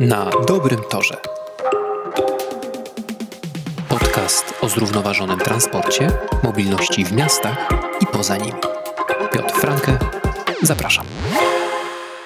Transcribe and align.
Na 0.00 0.30
dobrym 0.48 0.80
torze. 0.90 1.16
Podcast 3.88 4.54
o 4.60 4.68
zrównoważonym 4.68 5.38
transporcie, 5.38 6.10
mobilności 6.44 7.04
w 7.04 7.12
miastach 7.12 7.68
i 8.00 8.06
poza 8.06 8.36
nimi. 8.36 8.60
Piotr 9.32 9.54
Franke, 9.54 9.98
zapraszam. 10.62 11.06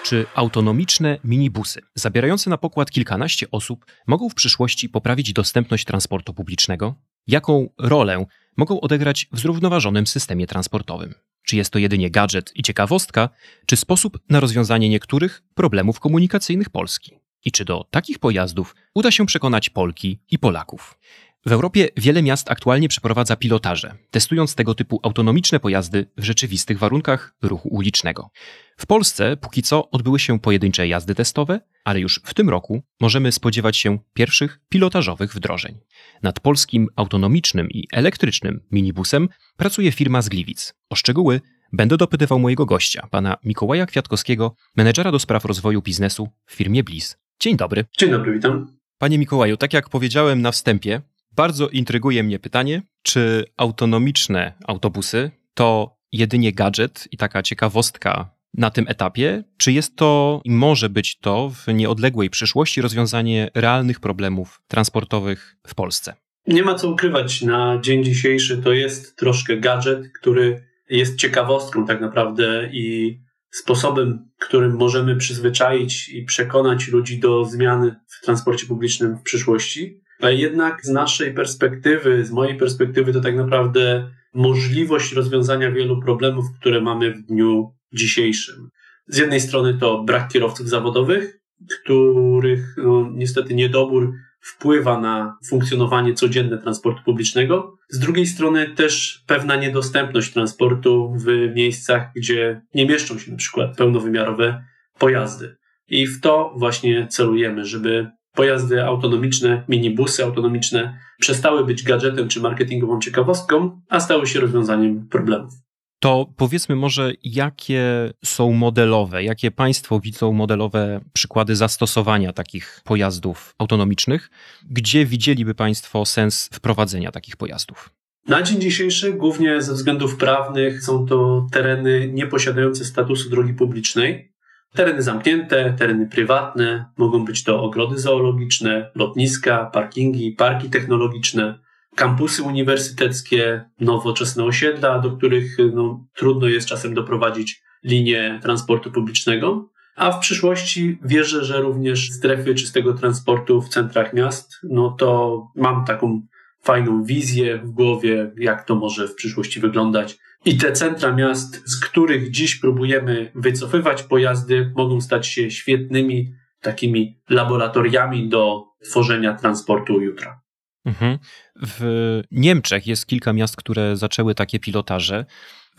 Czy 0.04 0.26
autonomiczne 0.34 1.18
minibusy, 1.24 1.80
zabierające 1.94 2.50
na 2.50 2.58
pokład 2.58 2.90
kilkanaście 2.90 3.50
osób, 3.50 3.86
mogą 4.06 4.28
w 4.28 4.34
przyszłości 4.34 4.88
poprawić 4.88 5.32
dostępność 5.32 5.84
transportu 5.84 6.34
publicznego? 6.34 6.94
Jaką 7.26 7.68
rolę 7.78 8.24
mogą 8.56 8.80
odegrać 8.80 9.28
w 9.32 9.38
zrównoważonym 9.38 10.06
systemie 10.06 10.46
transportowym? 10.46 11.14
Czy 11.46 11.56
jest 11.56 11.70
to 11.70 11.78
jedynie 11.78 12.10
gadżet 12.10 12.52
i 12.54 12.62
ciekawostka, 12.62 13.28
czy 13.66 13.76
sposób 13.76 14.18
na 14.28 14.40
rozwiązanie 14.40 14.88
niektórych 14.88 15.42
problemów 15.54 16.00
komunikacyjnych 16.00 16.70
Polski? 16.70 17.21
I 17.44 17.52
czy 17.52 17.64
do 17.64 17.86
takich 17.90 18.18
pojazdów 18.18 18.74
uda 18.94 19.10
się 19.10 19.26
przekonać 19.26 19.70
Polki 19.70 20.20
i 20.30 20.38
Polaków? 20.38 20.98
W 21.46 21.52
Europie 21.52 21.88
wiele 21.96 22.22
miast 22.22 22.50
aktualnie 22.50 22.88
przeprowadza 22.88 23.36
pilotaże, 23.36 23.94
testując 24.10 24.54
tego 24.54 24.74
typu 24.74 25.00
autonomiczne 25.02 25.60
pojazdy 25.60 26.06
w 26.16 26.24
rzeczywistych 26.24 26.78
warunkach 26.78 27.34
ruchu 27.42 27.68
ulicznego. 27.68 28.30
W 28.76 28.86
Polsce 28.86 29.36
póki 29.36 29.62
co 29.62 29.90
odbyły 29.90 30.18
się 30.18 30.40
pojedyncze 30.40 30.88
jazdy 30.88 31.14
testowe, 31.14 31.60
ale 31.84 32.00
już 32.00 32.20
w 32.24 32.34
tym 32.34 32.50
roku 32.50 32.82
możemy 33.00 33.32
spodziewać 33.32 33.76
się 33.76 33.98
pierwszych 34.14 34.60
pilotażowych 34.68 35.34
wdrożeń. 35.34 35.78
Nad 36.22 36.40
polskim 36.40 36.88
autonomicznym 36.96 37.70
i 37.70 37.86
elektrycznym 37.92 38.60
minibusem 38.70 39.28
pracuje 39.56 39.92
firma 39.92 40.22
z 40.22 40.28
Gliwic. 40.28 40.74
O 40.90 40.94
szczegóły 40.94 41.40
będę 41.72 41.96
dopytywał 41.96 42.38
mojego 42.38 42.66
gościa, 42.66 43.08
pana 43.10 43.36
Mikołaja 43.44 43.86
Kwiatkowskiego, 43.86 44.56
menedżera 44.76 45.12
do 45.12 45.18
spraw 45.18 45.44
rozwoju 45.44 45.82
biznesu 45.82 46.28
w 46.46 46.54
firmie 46.54 46.84
Bliss. 46.84 47.21
Dzień 47.42 47.56
dobry. 47.56 47.84
Dzień 47.98 48.10
dobry, 48.10 48.32
witam. 48.32 48.76
Panie 48.98 49.18
Mikołaju, 49.18 49.56
tak 49.56 49.72
jak 49.72 49.88
powiedziałem 49.88 50.42
na 50.42 50.52
wstępie, 50.52 51.00
bardzo 51.36 51.68
intryguje 51.68 52.22
mnie 52.22 52.38
pytanie, 52.38 52.82
czy 53.02 53.44
autonomiczne 53.56 54.52
autobusy 54.66 55.30
to 55.54 55.96
jedynie 56.12 56.52
gadżet 56.52 57.08
i 57.10 57.16
taka 57.16 57.42
ciekawostka 57.42 58.30
na 58.54 58.70
tym 58.70 58.84
etapie, 58.88 59.44
czy 59.56 59.72
jest 59.72 59.96
to 59.96 60.40
i 60.44 60.50
może 60.50 60.88
być 60.88 61.18
to 61.18 61.50
w 61.50 61.74
nieodległej 61.74 62.30
przyszłości 62.30 62.82
rozwiązanie 62.82 63.50
realnych 63.54 64.00
problemów 64.00 64.62
transportowych 64.68 65.56
w 65.66 65.74
Polsce? 65.74 66.14
Nie 66.46 66.62
ma 66.62 66.74
co 66.74 66.90
ukrywać, 66.90 67.42
na 67.42 67.78
dzień 67.80 68.04
dzisiejszy 68.04 68.58
to 68.58 68.72
jest 68.72 69.16
troszkę 69.16 69.56
gadżet, 69.56 70.12
który 70.20 70.62
jest 70.90 71.16
ciekawostką 71.16 71.86
tak 71.86 72.00
naprawdę 72.00 72.70
i 72.72 73.18
sposobem, 73.52 74.28
którym 74.38 74.76
możemy 74.76 75.16
przyzwyczaić 75.16 76.08
i 76.08 76.24
przekonać 76.24 76.88
ludzi 76.88 77.20
do 77.20 77.44
zmiany 77.44 77.96
w 78.08 78.24
transporcie 78.24 78.66
publicznym 78.66 79.16
w 79.16 79.22
przyszłości. 79.22 80.00
A 80.20 80.30
jednak 80.30 80.84
z 80.84 80.88
naszej 80.88 81.34
perspektywy, 81.34 82.24
z 82.24 82.30
mojej 82.30 82.58
perspektywy, 82.58 83.12
to 83.12 83.20
tak 83.20 83.36
naprawdę 83.36 84.10
możliwość 84.34 85.12
rozwiązania 85.12 85.70
wielu 85.70 86.00
problemów, 86.00 86.44
które 86.60 86.80
mamy 86.80 87.14
w 87.14 87.22
dniu 87.22 87.74
dzisiejszym. 87.92 88.68
Z 89.06 89.18
jednej 89.18 89.40
strony 89.40 89.78
to 89.78 90.04
brak 90.04 90.28
kierowców 90.28 90.68
zawodowych, 90.68 91.40
których 91.82 92.74
no, 92.76 93.10
niestety 93.14 93.54
niedobór 93.54 94.12
wpływa 94.42 95.00
na 95.00 95.38
funkcjonowanie 95.48 96.14
codzienne 96.14 96.58
transportu 96.58 97.02
publicznego. 97.04 97.76
Z 97.88 97.98
drugiej 97.98 98.26
strony 98.26 98.74
też 98.74 99.24
pewna 99.26 99.56
niedostępność 99.56 100.32
transportu 100.32 101.14
w 101.16 101.54
miejscach, 101.54 102.10
gdzie 102.16 102.62
nie 102.74 102.86
mieszczą 102.86 103.18
się 103.18 103.30
na 103.30 103.36
przykład 103.36 103.76
pełnowymiarowe 103.76 104.64
pojazdy. 104.98 105.56
I 105.88 106.06
w 106.06 106.20
to 106.20 106.54
właśnie 106.56 107.06
celujemy, 107.06 107.64
żeby 107.64 108.10
pojazdy 108.34 108.84
autonomiczne, 108.84 109.64
minibusy 109.68 110.24
autonomiczne 110.24 110.98
przestały 111.20 111.64
być 111.64 111.82
gadżetem 111.82 112.28
czy 112.28 112.40
marketingową 112.40 113.00
ciekawostką, 113.00 113.80
a 113.88 114.00
stały 114.00 114.26
się 114.26 114.40
rozwiązaniem 114.40 115.08
problemów. 115.08 115.52
To 116.02 116.26
powiedzmy 116.36 116.76
może, 116.76 117.12
jakie 117.24 118.12
są 118.24 118.52
modelowe, 118.52 119.24
jakie 119.24 119.50
Państwo 119.50 120.00
widzą 120.00 120.32
modelowe 120.32 121.00
przykłady 121.12 121.56
zastosowania 121.56 122.32
takich 122.32 122.80
pojazdów 122.84 123.54
autonomicznych? 123.58 124.30
Gdzie 124.70 125.06
widzieliby 125.06 125.54
Państwo 125.54 126.04
sens 126.04 126.48
wprowadzenia 126.52 127.12
takich 127.12 127.36
pojazdów? 127.36 127.90
Na 128.28 128.42
dzień 128.42 128.60
dzisiejszy, 128.60 129.12
głównie 129.12 129.62
ze 129.62 129.72
względów 129.72 130.16
prawnych, 130.16 130.82
są 130.82 131.06
to 131.06 131.46
tereny 131.52 132.08
nieposiadające 132.12 132.84
statusu 132.84 133.30
drogi 133.30 133.54
publicznej. 133.54 134.32
Tereny 134.74 135.02
zamknięte, 135.02 135.74
tereny 135.78 136.06
prywatne, 136.06 136.84
mogą 136.96 137.24
być 137.24 137.44
to 137.44 137.62
ogrody 137.62 137.98
zoologiczne, 137.98 138.90
lotniska, 138.94 139.66
parkingi, 139.66 140.32
parki 140.32 140.70
technologiczne 140.70 141.58
kampusy 141.96 142.42
uniwersyteckie, 142.42 143.64
nowoczesne 143.80 144.44
osiedla, 144.44 144.98
do 144.98 145.16
których 145.16 145.56
no, 145.74 146.06
trudno 146.14 146.48
jest 146.48 146.68
czasem 146.68 146.94
doprowadzić 146.94 147.62
linię 147.84 148.40
transportu 148.42 148.90
publicznego. 148.90 149.68
A 149.96 150.12
w 150.12 150.18
przyszłości 150.18 150.98
wierzę, 151.04 151.44
że 151.44 151.60
również 151.60 152.10
strefy 152.10 152.54
czystego 152.54 152.94
transportu 152.94 153.62
w 153.62 153.68
centrach 153.68 154.12
miast, 154.12 154.52
no 154.62 154.90
to 154.90 155.40
mam 155.56 155.84
taką 155.84 156.22
fajną 156.62 157.04
wizję 157.04 157.58
w 157.58 157.70
głowie, 157.70 158.32
jak 158.36 158.64
to 158.64 158.74
może 158.74 159.08
w 159.08 159.14
przyszłości 159.14 159.60
wyglądać. 159.60 160.18
I 160.44 160.56
te 160.56 160.72
centra 160.72 161.12
miast, 161.12 161.62
z 161.70 161.80
których 161.80 162.30
dziś 162.30 162.56
próbujemy 162.56 163.32
wycofywać 163.34 164.02
pojazdy, 164.02 164.72
mogą 164.76 165.00
stać 165.00 165.26
się 165.26 165.50
świetnymi 165.50 166.32
takimi 166.60 167.20
laboratoriami 167.30 168.28
do 168.28 168.64
tworzenia 168.84 169.34
transportu 169.34 170.00
jutra. 170.00 170.41
Mhm. 170.84 171.18
W 171.62 172.20
Niemczech 172.30 172.86
jest 172.86 173.06
kilka 173.06 173.32
miast, 173.32 173.56
które 173.56 173.96
zaczęły 173.96 174.34
takie 174.34 174.58
pilotaże. 174.58 175.24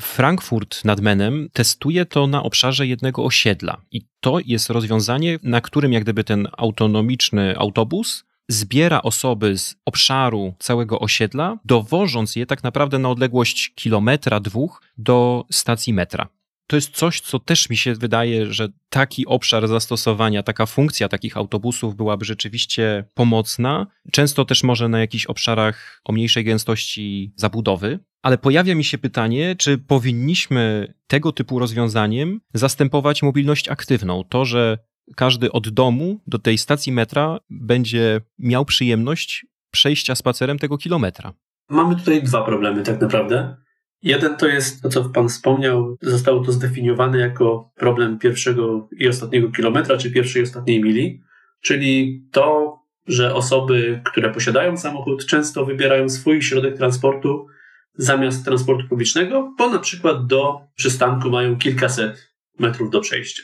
Frankfurt 0.02 0.86
nad 0.86 1.02
Menem 1.02 1.50
testuje 1.54 2.06
to 2.06 2.28
na 2.28 2.44
obszarze 2.44 2.88
jednego 2.88 3.24
osiedla 3.24 3.82
i 3.92 4.02
to 4.20 4.40
jest 4.46 4.70
rozwiązanie, 4.70 5.40
na 5.44 5.62
którym 5.62 5.94
jak 5.94 6.04
gdyby 6.04 6.24
ten 6.24 6.48
autonomiczny 6.58 7.58
autobus 7.58 8.24
zbiera 8.50 9.02
osoby 9.02 9.58
z 9.58 9.76
obszaru 9.86 10.54
całego 10.60 11.00
osiedla, 11.00 11.58
dowożąc 11.66 12.36
je 12.36 12.46
tak 12.46 12.64
naprawdę 12.64 13.00
na 13.00 13.10
odległość 13.10 13.72
kilometra, 13.76 14.40
dwóch 14.40 14.82
do 14.98 15.46
stacji 15.52 15.94
metra 15.94 16.28
to 16.68 16.76
jest 16.76 16.96
coś, 16.96 17.22
co 17.22 17.40
też 17.40 17.70
mi 17.70 17.78
się 17.78 17.94
wydaje, 17.94 18.54
że 18.54 18.68
taki 18.90 19.26
obszar 19.26 19.68
zastosowania, 19.68 20.44
taka 20.44 20.66
funkcja 20.66 21.10
takich 21.10 21.38
autobusów 21.38 21.96
byłaby 21.96 22.26
rzeczywiście 22.26 23.06
pomocna. 23.14 23.88
Często 24.12 24.46
też 24.46 24.64
może 24.64 24.90
na 24.90 25.00
jakichś 25.00 25.26
obszarach 25.26 26.02
o 26.06 26.12
mniejszej 26.12 26.44
gęstości 26.44 27.34
zabudowy. 27.36 28.00
Ale 28.22 28.38
pojawia 28.38 28.76
mi 28.76 28.84
się 28.84 28.98
pytanie, 28.98 29.56
czy 29.56 29.78
powinniśmy 29.78 30.94
tego 31.08 31.32
typu 31.32 31.60
rozwiązaniem 31.60 32.42
zastępować 32.54 33.24
mobilność 33.24 33.70
aktywną? 33.70 34.24
To, 34.30 34.46
że 34.46 34.78
każdy 35.16 35.52
od 35.52 35.70
domu 35.70 36.20
do 36.28 36.40
tej 36.40 36.58
stacji 36.58 36.92
metra 36.92 37.40
będzie 37.50 38.22
miał 38.40 38.66
przyjemność 38.66 39.46
przejścia 39.72 40.16
spacerem 40.16 40.60
tego 40.60 40.78
kilometra. 40.78 41.34
Mamy 41.70 41.96
tutaj 41.96 42.24
dwa 42.24 42.44
problemy, 42.44 42.84
tak 42.84 43.02
naprawdę. 43.02 43.63
Jeden 44.04 44.38
to 44.38 44.48
jest 44.48 44.82
to, 44.82 44.90
co 44.90 45.10
Pan 45.10 45.30
wspomniał, 45.30 45.98
zostało 46.02 46.44
to 46.44 46.52
zdefiniowane 46.52 47.20
jako 47.20 47.72
problem 47.76 48.20
pierwszego 48.20 48.90
i 49.00 49.08
ostatniego 49.08 49.52
kilometra, 49.52 49.98
czy 49.98 50.12
pierwszej 50.12 50.42
i 50.42 50.44
ostatniej 50.44 50.84
mili, 50.84 51.22
czyli 51.62 52.24
to, 52.32 52.76
że 53.08 53.36
osoby, 53.36 54.02
które 54.06 54.30
posiadają 54.30 54.78
samochód, 54.78 55.26
często 55.26 55.66
wybierają 55.66 56.10
swój 56.10 56.42
środek 56.42 56.78
transportu 56.78 57.48
zamiast 57.96 58.46
transportu 58.46 58.88
publicznego, 58.88 59.54
bo 59.58 59.70
na 59.70 59.80
przykład 59.80 60.28
do 60.28 60.60
przystanku 60.76 61.30
mają 61.30 61.58
kilkaset 61.58 62.34
metrów 62.60 62.90
do 62.90 63.02
przejścia. 63.02 63.44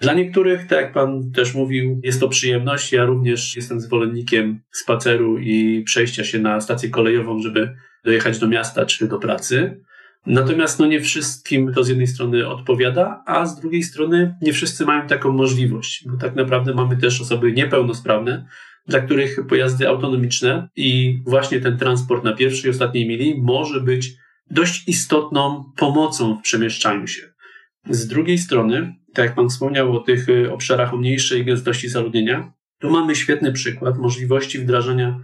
Dla 0.00 0.14
niektórych, 0.14 0.66
tak 0.66 0.80
jak 0.80 0.92
Pan 0.92 1.30
też 1.32 1.54
mówił, 1.54 2.00
jest 2.04 2.20
to 2.20 2.28
przyjemność. 2.28 2.92
Ja 2.92 3.04
również 3.04 3.56
jestem 3.56 3.80
zwolennikiem 3.80 4.60
spaceru 4.72 5.38
i 5.38 5.82
przejścia 5.86 6.24
się 6.24 6.38
na 6.38 6.60
stację 6.60 6.90
kolejową, 6.90 7.38
żeby 7.38 7.76
dojechać 8.04 8.38
do 8.38 8.48
miasta 8.48 8.86
czy 8.86 9.08
do 9.08 9.18
pracy. 9.18 9.80
Natomiast 10.26 10.78
no 10.78 10.86
nie 10.86 11.00
wszystkim 11.00 11.72
to 11.74 11.84
z 11.84 11.88
jednej 11.88 12.06
strony 12.06 12.48
odpowiada, 12.48 13.22
a 13.26 13.46
z 13.46 13.60
drugiej 13.60 13.82
strony 13.82 14.36
nie 14.42 14.52
wszyscy 14.52 14.84
mają 14.84 15.06
taką 15.06 15.32
możliwość, 15.32 16.04
bo 16.08 16.16
tak 16.16 16.36
naprawdę 16.36 16.74
mamy 16.74 16.96
też 16.96 17.20
osoby 17.20 17.52
niepełnosprawne, 17.52 18.46
dla 18.86 19.00
których 19.00 19.46
pojazdy 19.46 19.88
autonomiczne 19.88 20.68
i 20.76 21.18
właśnie 21.26 21.60
ten 21.60 21.78
transport 21.78 22.24
na 22.24 22.32
pierwszej 22.32 22.68
i 22.68 22.70
ostatniej 22.70 23.08
mili 23.08 23.42
może 23.42 23.80
być 23.80 24.14
dość 24.50 24.88
istotną 24.88 25.72
pomocą 25.76 26.36
w 26.36 26.42
przemieszczaniu 26.42 27.06
się. 27.06 27.22
Z 27.90 28.06
drugiej 28.06 28.38
strony, 28.38 28.94
tak 29.14 29.24
jak 29.24 29.34
Pan 29.34 29.48
wspomniał 29.48 29.96
o 29.96 30.00
tych 30.00 30.26
obszarach 30.52 30.94
o 30.94 30.96
mniejszej 30.96 31.44
gęstości 31.44 31.88
zaludnienia, 31.88 32.52
tu 32.78 32.90
mamy 32.90 33.16
świetny 33.16 33.52
przykład 33.52 33.98
możliwości 33.98 34.58
wdrażania 34.58 35.20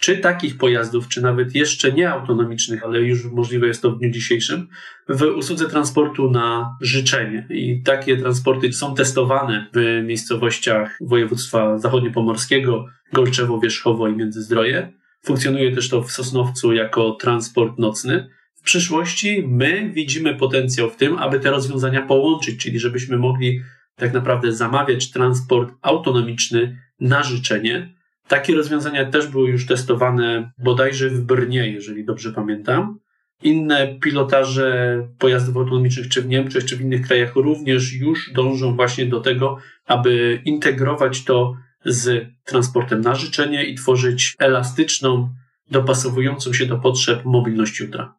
czy 0.00 0.18
takich 0.18 0.58
pojazdów, 0.58 1.08
czy 1.08 1.22
nawet 1.22 1.54
jeszcze 1.54 1.92
nie 1.92 2.10
autonomicznych, 2.10 2.84
ale 2.84 3.00
już 3.00 3.24
możliwe 3.24 3.66
jest 3.66 3.82
to 3.82 3.90
w 3.90 3.98
dniu 3.98 4.10
dzisiejszym, 4.10 4.68
w 5.08 5.22
usłudze 5.22 5.68
transportu 5.68 6.30
na 6.30 6.76
życzenie. 6.80 7.46
I 7.50 7.82
takie 7.82 8.16
transporty 8.16 8.72
są 8.72 8.94
testowane 8.94 9.66
w 9.74 10.02
miejscowościach 10.04 10.98
województwa 11.00 11.78
zachodniopomorskiego, 11.78 12.86
Golczewo, 13.12 13.60
Wierzchowo 13.60 14.08
i 14.08 14.16
Międzyzdroje. 14.16 14.92
Funkcjonuje 15.24 15.74
też 15.74 15.88
to 15.88 16.02
w 16.02 16.12
Sosnowcu 16.12 16.72
jako 16.72 17.10
transport 17.10 17.78
nocny. 17.78 18.28
W 18.54 18.62
przyszłości 18.62 19.44
my 19.48 19.90
widzimy 19.94 20.34
potencjał 20.34 20.90
w 20.90 20.96
tym, 20.96 21.18
aby 21.18 21.40
te 21.40 21.50
rozwiązania 21.50 22.02
połączyć, 22.02 22.60
czyli 22.60 22.78
żebyśmy 22.78 23.16
mogli 23.16 23.60
tak 23.96 24.12
naprawdę 24.12 24.52
zamawiać 24.52 25.10
transport 25.10 25.74
autonomiczny 25.82 26.78
na 27.00 27.22
życzenie. 27.22 27.95
Takie 28.28 28.54
rozwiązania 28.54 29.04
też 29.04 29.26
były 29.26 29.50
już 29.50 29.66
testowane 29.66 30.52
bodajże 30.58 31.10
w 31.10 31.20
Brnie, 31.20 31.70
jeżeli 31.70 32.04
dobrze 32.04 32.32
pamiętam. 32.32 32.98
Inne 33.42 33.98
pilotaże 34.02 34.98
pojazdów 35.18 35.56
autonomicznych, 35.56 36.08
czy 36.08 36.22
w 36.22 36.28
Niemczech, 36.28 36.64
czy 36.64 36.76
w 36.76 36.80
innych 36.80 37.06
krajach, 37.06 37.36
również 37.36 37.92
już 37.92 38.32
dążą 38.32 38.76
właśnie 38.76 39.06
do 39.06 39.20
tego, 39.20 39.58
aby 39.86 40.42
integrować 40.44 41.24
to 41.24 41.56
z 41.84 42.28
transportem 42.44 43.00
na 43.00 43.14
życzenie 43.14 43.64
i 43.64 43.74
tworzyć 43.74 44.34
elastyczną, 44.38 45.30
dopasowującą 45.70 46.52
się 46.52 46.66
do 46.66 46.78
potrzeb 46.78 47.24
mobilność 47.24 47.80
jutra. 47.80 48.16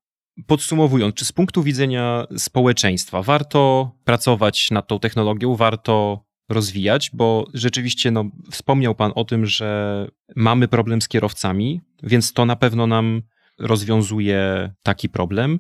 Podsumowując, 0.48 1.15
czy 1.15 1.25
z 1.25 1.31
punktu 1.31 1.63
widzenia 1.63 2.25
społeczeństwa 2.38 3.21
warto 3.21 3.92
pracować 4.04 4.71
nad 4.71 4.88
tą 4.88 5.00
technologią, 5.00 5.56
warto 5.56 6.27
rozwijać, 6.50 7.10
bo 7.14 7.48
rzeczywiście 7.54 8.12
no, 8.12 8.26
wspomniał 8.52 8.96
Pan 8.96 9.12
o 9.16 9.26
tym, 9.26 9.46
że 9.46 10.08
mamy 10.36 10.68
problem 10.68 11.02
z 11.02 11.08
kierowcami, 11.08 11.82
więc 12.04 12.34
to 12.34 12.46
na 12.46 12.56
pewno 12.56 12.88
nam 12.88 13.22
rozwiązuje 13.60 14.72
taki 14.84 15.10
problem. 15.10 15.60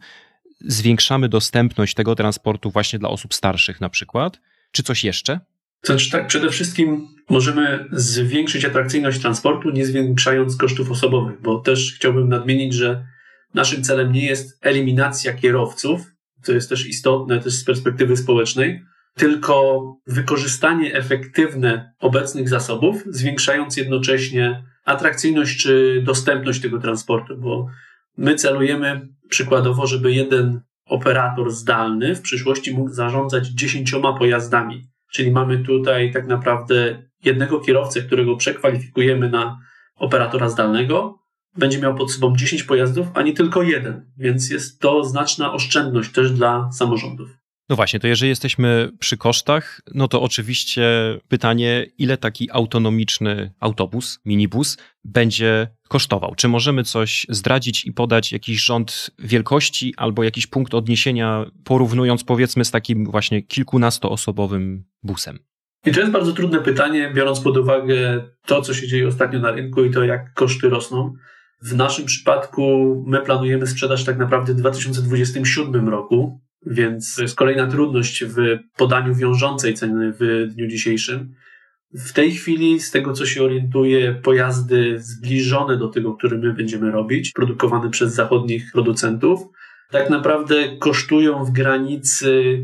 Zwiększamy 0.61 1.29
dostępność 1.29 1.93
tego 1.93 2.15
transportu 2.15 2.71
właśnie 2.71 2.99
dla 2.99 3.09
osób 3.09 3.33
starszych 3.33 3.81
na 3.81 3.89
przykład. 3.89 4.39
Czy 4.71 4.83
coś 4.83 5.03
jeszcze? 5.03 5.39
Znaczy 5.83 6.11
tak, 6.11 6.27
przede 6.27 6.49
wszystkim 6.49 7.07
możemy 7.29 7.85
zwiększyć 7.91 8.65
atrakcyjność 8.65 9.19
transportu, 9.19 9.69
nie 9.69 9.85
zwiększając 9.85 10.57
kosztów 10.57 10.91
osobowych, 10.91 11.41
bo 11.41 11.59
też 11.59 11.93
chciałbym 11.95 12.29
nadmienić, 12.29 12.73
że 12.73 13.05
naszym 13.53 13.83
celem 13.83 14.11
nie 14.11 14.25
jest 14.25 14.57
eliminacja 14.61 15.33
kierowców, 15.33 16.01
to 16.43 16.51
jest 16.51 16.69
też 16.69 16.87
istotne 16.87 17.39
też 17.39 17.53
z 17.53 17.63
perspektywy 17.63 18.17
społecznej, 18.17 18.83
tylko 19.17 19.83
wykorzystanie 20.07 20.93
efektywne 20.93 21.93
obecnych 21.99 22.49
zasobów, 22.49 23.03
zwiększając 23.05 23.77
jednocześnie 23.77 24.63
atrakcyjność 24.85 25.63
czy 25.63 26.01
dostępność 26.05 26.61
tego 26.61 26.79
transportu, 26.79 27.37
bo 27.37 27.67
my 28.17 28.35
celujemy 28.35 29.07
przykładowo, 29.29 29.87
żeby 29.87 30.11
jeden 30.11 30.61
operator 30.85 31.51
zdalny 31.51 32.15
w 32.15 32.21
przyszłości 32.21 32.73
mógł 32.73 32.89
zarządzać 32.89 33.47
dziesięcioma 33.47 34.13
pojazdami. 34.13 34.87
Czyli 35.11 35.31
mamy 35.31 35.59
tutaj 35.59 36.13
tak 36.13 36.27
naprawdę 36.27 37.03
jednego 37.23 37.59
kierowcę, 37.59 38.01
którego 38.01 38.37
przekwalifikujemy 38.37 39.29
na 39.29 39.59
operatora 39.95 40.49
zdalnego, 40.49 41.19
będzie 41.57 41.79
miał 41.79 41.95
pod 41.95 42.11
sobą 42.11 42.35
10 42.35 42.63
pojazdów, 42.63 43.07
a 43.13 43.21
nie 43.21 43.33
tylko 43.33 43.63
jeden, 43.63 44.11
więc 44.17 44.49
jest 44.49 44.79
to 44.79 45.03
znaczna 45.03 45.53
oszczędność 45.53 46.11
też 46.11 46.31
dla 46.31 46.71
samorządów. 46.71 47.29
No 47.69 47.75
właśnie, 47.75 47.99
to 47.99 48.07
jeżeli 48.07 48.29
jesteśmy 48.29 48.89
przy 48.99 49.17
kosztach, 49.17 49.81
no 49.93 50.07
to 50.07 50.21
oczywiście 50.21 50.83
pytanie, 51.27 51.85
ile 51.97 52.17
taki 52.17 52.51
autonomiczny 52.51 53.53
autobus, 53.59 54.19
minibus 54.25 54.77
będzie 55.03 55.67
kosztował? 55.87 56.35
Czy 56.35 56.47
możemy 56.47 56.83
coś 56.83 57.25
zdradzić 57.29 57.85
i 57.85 57.93
podać 57.93 58.31
jakiś 58.31 58.61
rząd 58.61 59.11
wielkości 59.19 59.93
albo 59.97 60.23
jakiś 60.23 60.47
punkt 60.47 60.73
odniesienia, 60.73 61.45
porównując 61.63 62.23
powiedzmy 62.23 62.65
z 62.65 62.71
takim 62.71 63.05
właśnie 63.05 63.41
kilkunastoosobowym 63.41 64.83
busem? 65.03 65.39
I 65.85 65.91
to 65.91 65.99
jest 65.99 66.11
bardzo 66.11 66.33
trudne 66.33 66.59
pytanie, 66.59 67.11
biorąc 67.15 67.39
pod 67.39 67.57
uwagę 67.57 68.23
to, 68.45 68.61
co 68.61 68.73
się 68.73 68.87
dzieje 68.87 69.07
ostatnio 69.07 69.39
na 69.39 69.51
rynku 69.51 69.83
i 69.83 69.91
to, 69.91 70.03
jak 70.03 70.33
koszty 70.33 70.69
rosną. 70.69 71.13
W 71.61 71.75
naszym 71.75 72.05
przypadku 72.05 72.95
my 73.07 73.21
planujemy 73.21 73.67
sprzedaż 73.67 74.03
tak 74.03 74.17
naprawdę 74.17 74.53
w 74.53 74.55
2027 74.55 75.89
roku, 75.89 76.41
więc 76.69 77.15
to 77.15 77.21
jest 77.21 77.35
kolejna 77.35 77.67
trudność 77.67 78.25
w 78.25 78.35
podaniu 78.77 79.15
wiążącej 79.15 79.73
ceny 79.73 80.13
w 80.19 80.47
dniu 80.53 80.67
dzisiejszym. 80.67 81.33
W 81.93 82.13
tej 82.13 82.31
chwili, 82.31 82.79
z 82.79 82.91
tego 82.91 83.13
co 83.13 83.25
się 83.25 83.43
orientuję, 83.43 84.19
pojazdy 84.23 84.99
zbliżone 84.99 85.77
do 85.77 85.87
tego, 85.87 86.13
który 86.13 86.37
my 86.37 86.53
będziemy 86.53 86.91
robić, 86.91 87.31
produkowane 87.31 87.89
przez 87.89 88.13
zachodnich 88.13 88.71
producentów, 88.73 89.39
tak 89.91 90.09
naprawdę 90.09 90.77
kosztują 90.77 91.43
w 91.43 91.51
granicy 91.51 92.59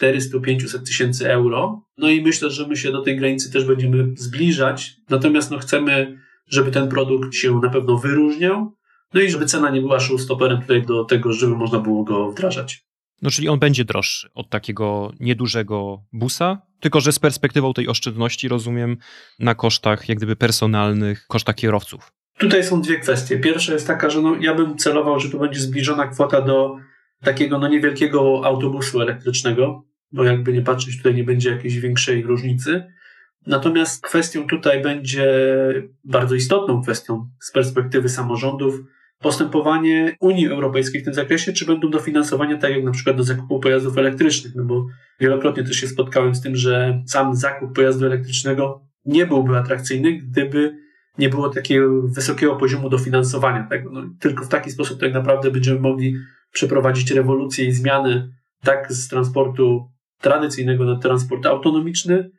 400-500 0.00 0.86
tysięcy 0.86 1.30
euro. 1.30 1.82
No 1.98 2.08
i 2.08 2.22
myślę, 2.22 2.50
że 2.50 2.68
my 2.68 2.76
się 2.76 2.92
do 2.92 3.02
tej 3.02 3.16
granicy 3.16 3.52
też 3.52 3.64
będziemy 3.64 4.08
zbliżać. 4.16 4.96
Natomiast 5.10 5.50
no, 5.50 5.58
chcemy, 5.58 6.18
żeby 6.48 6.70
ten 6.70 6.88
produkt 6.88 7.34
się 7.34 7.60
na 7.60 7.70
pewno 7.70 7.98
wyróżniał. 7.98 8.74
No 9.14 9.20
i 9.20 9.30
żeby 9.30 9.46
cena 9.46 9.70
nie 9.70 9.80
była 9.80 10.00
showstopperem 10.00 10.60
tutaj 10.60 10.82
do 10.82 11.04
tego, 11.04 11.32
żeby 11.32 11.56
można 11.56 11.78
było 11.78 12.04
go 12.04 12.30
wdrażać. 12.30 12.84
No 13.24 13.30
czyli 13.30 13.48
on 13.48 13.58
będzie 13.58 13.84
droższy 13.84 14.28
od 14.34 14.50
takiego 14.50 15.12
niedużego 15.20 16.04
busa, 16.12 16.62
tylko 16.80 17.00
że 17.00 17.12
z 17.12 17.18
perspektywą 17.18 17.72
tej 17.72 17.88
oszczędności 17.88 18.48
rozumiem 18.48 18.96
na 19.38 19.54
kosztach 19.54 20.08
jak 20.08 20.18
gdyby 20.18 20.36
personalnych, 20.36 21.26
kosztach 21.26 21.54
kierowców. 21.54 22.12
Tutaj 22.38 22.64
są 22.64 22.82
dwie 22.82 22.98
kwestie. 22.98 23.38
Pierwsza 23.38 23.72
jest 23.72 23.86
taka, 23.86 24.10
że 24.10 24.22
no, 24.22 24.36
ja 24.40 24.54
bym 24.54 24.76
celował, 24.78 25.20
że 25.20 25.30
to 25.30 25.38
będzie 25.38 25.60
zbliżona 25.60 26.06
kwota 26.06 26.40
do 26.40 26.76
takiego 27.22 27.58
no, 27.58 27.68
niewielkiego 27.68 28.40
autobusu 28.44 29.00
elektrycznego, 29.00 29.84
bo 30.12 30.24
jakby 30.24 30.52
nie 30.52 30.62
patrzeć, 30.62 30.96
tutaj 30.96 31.14
nie 31.14 31.24
będzie 31.24 31.50
jakiejś 31.50 31.78
większej 31.78 32.22
różnicy. 32.22 32.84
Natomiast 33.46 34.02
kwestią 34.02 34.46
tutaj 34.46 34.82
będzie 34.82 35.26
bardzo 36.04 36.34
istotną 36.34 36.82
kwestią 36.82 37.30
z 37.40 37.52
perspektywy 37.52 38.08
samorządów 38.08 38.80
postępowanie 39.18 40.16
Unii 40.20 40.48
Europejskiej 40.48 41.00
w 41.00 41.04
tym 41.04 41.14
zakresie, 41.14 41.52
czy 41.52 41.66
będą 41.66 41.90
dofinansowania, 41.90 42.58
tak 42.58 42.70
jak 42.70 42.84
na 42.84 42.90
przykład 42.90 43.16
do 43.16 43.24
zakupu 43.24 43.60
pojazdów 43.60 43.98
elektrycznych, 43.98 44.54
no 44.54 44.64
bo 44.64 44.86
wielokrotnie 45.20 45.64
też 45.64 45.76
się 45.76 45.86
spotkałem 45.86 46.34
z 46.34 46.40
tym, 46.40 46.56
że 46.56 47.02
sam 47.06 47.34
zakup 47.34 47.74
pojazdu 47.74 48.06
elektrycznego 48.06 48.80
nie 49.04 49.26
byłby 49.26 49.56
atrakcyjny, 49.56 50.12
gdyby 50.12 50.76
nie 51.18 51.28
było 51.28 51.48
takiego 51.48 52.02
wysokiego 52.02 52.56
poziomu 52.56 52.88
dofinansowania 52.88 53.66
tego. 53.70 53.90
No, 53.90 54.02
tylko 54.20 54.44
w 54.44 54.48
taki 54.48 54.70
sposób 54.70 55.00
tak 55.00 55.14
naprawdę 55.14 55.50
będziemy 55.50 55.80
mogli 55.80 56.14
przeprowadzić 56.52 57.10
rewolucję 57.10 57.64
i 57.64 57.72
zmiany 57.72 58.28
tak 58.62 58.92
z 58.92 59.08
transportu 59.08 59.90
tradycyjnego 60.20 60.84
na 60.84 60.96
transport 60.96 61.46
autonomiczny, 61.46 62.30